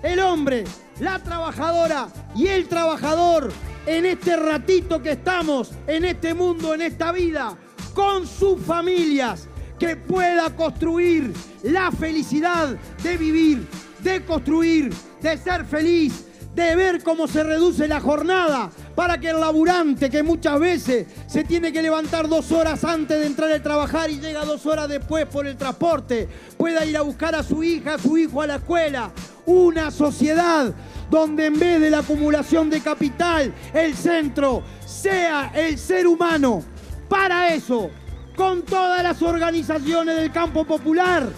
el 0.02 0.20
hombre, 0.20 0.64
la 1.00 1.20
trabajadora 1.20 2.08
y 2.34 2.48
el 2.48 2.68
trabajador 2.68 3.52
en 3.86 4.06
este 4.06 4.36
ratito 4.36 5.00
que 5.00 5.12
estamos, 5.12 5.70
en 5.86 6.04
este 6.04 6.34
mundo, 6.34 6.74
en 6.74 6.82
esta 6.82 7.12
vida, 7.12 7.56
con 7.96 8.26
sus 8.26 8.60
familias, 8.60 9.48
que 9.78 9.96
pueda 9.96 10.54
construir 10.54 11.32
la 11.62 11.90
felicidad 11.90 12.76
de 13.02 13.16
vivir, 13.16 13.66
de 14.00 14.22
construir, 14.22 14.92
de 15.22 15.38
ser 15.38 15.64
feliz, 15.64 16.26
de 16.54 16.76
ver 16.76 17.02
cómo 17.02 17.26
se 17.26 17.42
reduce 17.42 17.88
la 17.88 18.00
jornada 18.00 18.70
para 18.94 19.18
que 19.18 19.30
el 19.30 19.40
laburante 19.40 20.10
que 20.10 20.22
muchas 20.22 20.60
veces 20.60 21.06
se 21.26 21.44
tiene 21.44 21.72
que 21.72 21.80
levantar 21.80 22.28
dos 22.28 22.52
horas 22.52 22.84
antes 22.84 23.18
de 23.18 23.26
entrar 23.26 23.50
a 23.50 23.62
trabajar 23.62 24.10
y 24.10 24.20
llega 24.20 24.44
dos 24.44 24.66
horas 24.66 24.90
después 24.90 25.24
por 25.24 25.46
el 25.46 25.56
transporte, 25.56 26.28
pueda 26.58 26.84
ir 26.84 26.98
a 26.98 27.02
buscar 27.02 27.34
a 27.34 27.42
su 27.42 27.64
hija, 27.64 27.94
a 27.94 27.98
su 27.98 28.18
hijo 28.18 28.42
a 28.42 28.46
la 28.46 28.56
escuela. 28.56 29.10
Una 29.46 29.90
sociedad 29.90 30.74
donde 31.10 31.46
en 31.46 31.58
vez 31.58 31.80
de 31.80 31.88
la 31.88 32.00
acumulación 32.00 32.68
de 32.68 32.82
capital, 32.82 33.54
el 33.72 33.96
centro 33.96 34.62
sea 34.84 35.50
el 35.54 35.78
ser 35.78 36.06
humano. 36.06 36.75
Para 37.08 37.54
eso, 37.54 37.90
con 38.36 38.62
todas 38.62 39.02
las 39.02 39.22
organizaciones 39.22 40.16
del 40.16 40.32
campo 40.32 40.64
popular, 40.64 41.28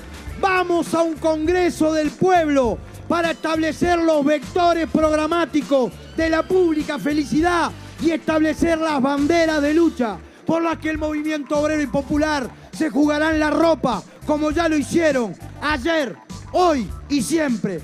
vamos 0.41 0.95
a 0.95 1.03
un 1.03 1.15
Congreso 1.17 1.93
del 1.93 2.11
Pueblo 2.11 2.79
para 3.07 3.33
establecer 3.33 3.99
los 3.99 4.25
vectores 4.25 4.89
programáticos 4.91 5.93
de 6.17 6.31
la 6.31 6.43
pública 6.43 6.99
felicidad 6.99 7.71
y 8.01 8.11
establecer 8.11 8.79
las 8.79 9.01
banderas 9.03 9.61
de 9.63 9.75
lucha 9.75 10.19
por 10.47 10.63
las 10.63 10.79
que 10.79 10.91
el 10.91 10.99
movimiento 10.99 11.59
obrero 11.59 11.83
y 11.83 11.87
popular 11.87 12.49
se 12.73 12.89
jugarán 12.91 13.39
la 13.39 13.51
ropa, 13.51 14.03
como 14.27 14.51
ya 14.51 14.69
lo 14.69 14.77
hicieron 14.77 15.35
ayer, 15.61 16.17
hoy 16.53 16.89
y 17.09 17.23
siempre. 17.23 17.81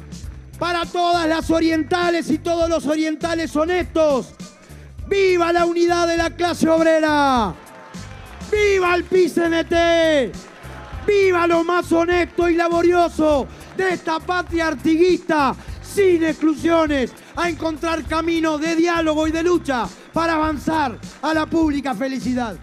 Para 0.58 0.86
todas 0.86 1.28
las 1.28 1.50
orientales 1.50 2.30
y 2.30 2.38
todos 2.38 2.70
los 2.70 2.86
orientales 2.86 3.54
honestos, 3.56 4.28
¡viva 5.08 5.52
la 5.52 5.66
unidad 5.66 6.06
de 6.06 6.16
la 6.16 6.30
clase 6.30 6.68
obrera! 6.68 7.54
¡Viva 8.50 8.94
el 8.94 9.04
PCNT! 9.04 10.34
¡Viva 11.06 11.46
lo 11.46 11.64
más 11.64 11.90
honesto 11.92 12.48
y 12.48 12.54
laborioso! 12.54 13.46
de 13.76 13.94
esta 13.94 14.20
patria 14.20 14.68
artiguista, 14.68 15.54
sin 15.82 16.22
exclusiones, 16.24 17.12
a 17.36 17.48
encontrar 17.48 18.04
caminos 18.04 18.60
de 18.60 18.76
diálogo 18.76 19.26
y 19.26 19.32
de 19.32 19.42
lucha 19.42 19.88
para 20.12 20.34
avanzar 20.34 20.98
a 21.22 21.34
la 21.34 21.46
pública 21.46 21.94
felicidad. 21.94 22.56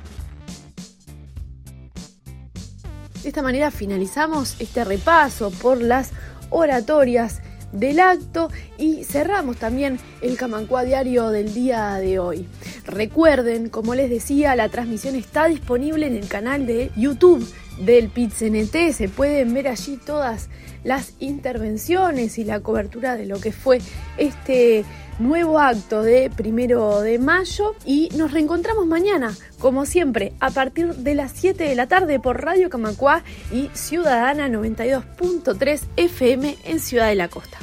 De 3.22 3.30
esta 3.30 3.42
manera 3.42 3.70
finalizamos 3.70 4.56
este 4.60 4.84
repaso 4.84 5.52
por 5.52 5.80
las 5.80 6.12
oratorias 6.50 7.42
del 7.72 8.00
acto 8.00 8.50
y 8.78 9.04
cerramos 9.04 9.58
también 9.58 10.00
el 10.22 10.38
Camancua 10.38 10.84
Diario 10.84 11.30
del 11.30 11.54
día 11.54 11.96
de 11.96 12.20
hoy. 12.20 12.48
Recuerden, 12.86 13.70
como 13.70 13.96
les 13.96 14.10
decía, 14.10 14.56
la 14.56 14.70
transmisión 14.70 15.16
está 15.16 15.46
disponible 15.46 16.08
en 16.08 16.16
el 16.16 16.28
canal 16.28 16.66
de 16.66 16.92
YouTube 16.96 17.48
del 17.80 18.10
PITCNT. 18.10 18.94
Se 18.94 19.10
pueden 19.10 19.54
ver 19.54 19.68
allí 19.68 19.98
todas 19.98 20.50
las 20.84 21.14
intervenciones 21.20 22.38
y 22.38 22.44
la 22.44 22.60
cobertura 22.62 23.16
de 23.16 23.26
lo 23.26 23.40
que 23.40 23.52
fue 23.52 23.80
este 24.18 24.84
nuevo 25.20 25.60
acto 25.60 26.02
de 26.02 26.30
primero 26.36 27.02
de 27.02 27.20
mayo 27.20 27.76
y 27.86 28.10
nos 28.16 28.32
reencontramos 28.32 28.88
mañana, 28.88 29.36
como 29.60 29.86
siempre, 29.86 30.34
a 30.40 30.50
partir 30.50 30.96
de 30.96 31.16
las 31.16 31.32
7 31.34 31.64
de 31.64 31.76
la 31.76 31.88
tarde 31.88 32.20
por 32.20 32.44
Radio 32.44 32.70
Camacuá 32.70 33.24
y 33.52 33.70
Ciudadana 33.74 34.50
92.3 34.50 35.82
FM 35.98 36.58
en 36.66 36.80
Ciudad 36.80 37.08
de 37.08 37.16
la 37.16 37.28
Costa. 37.28 37.60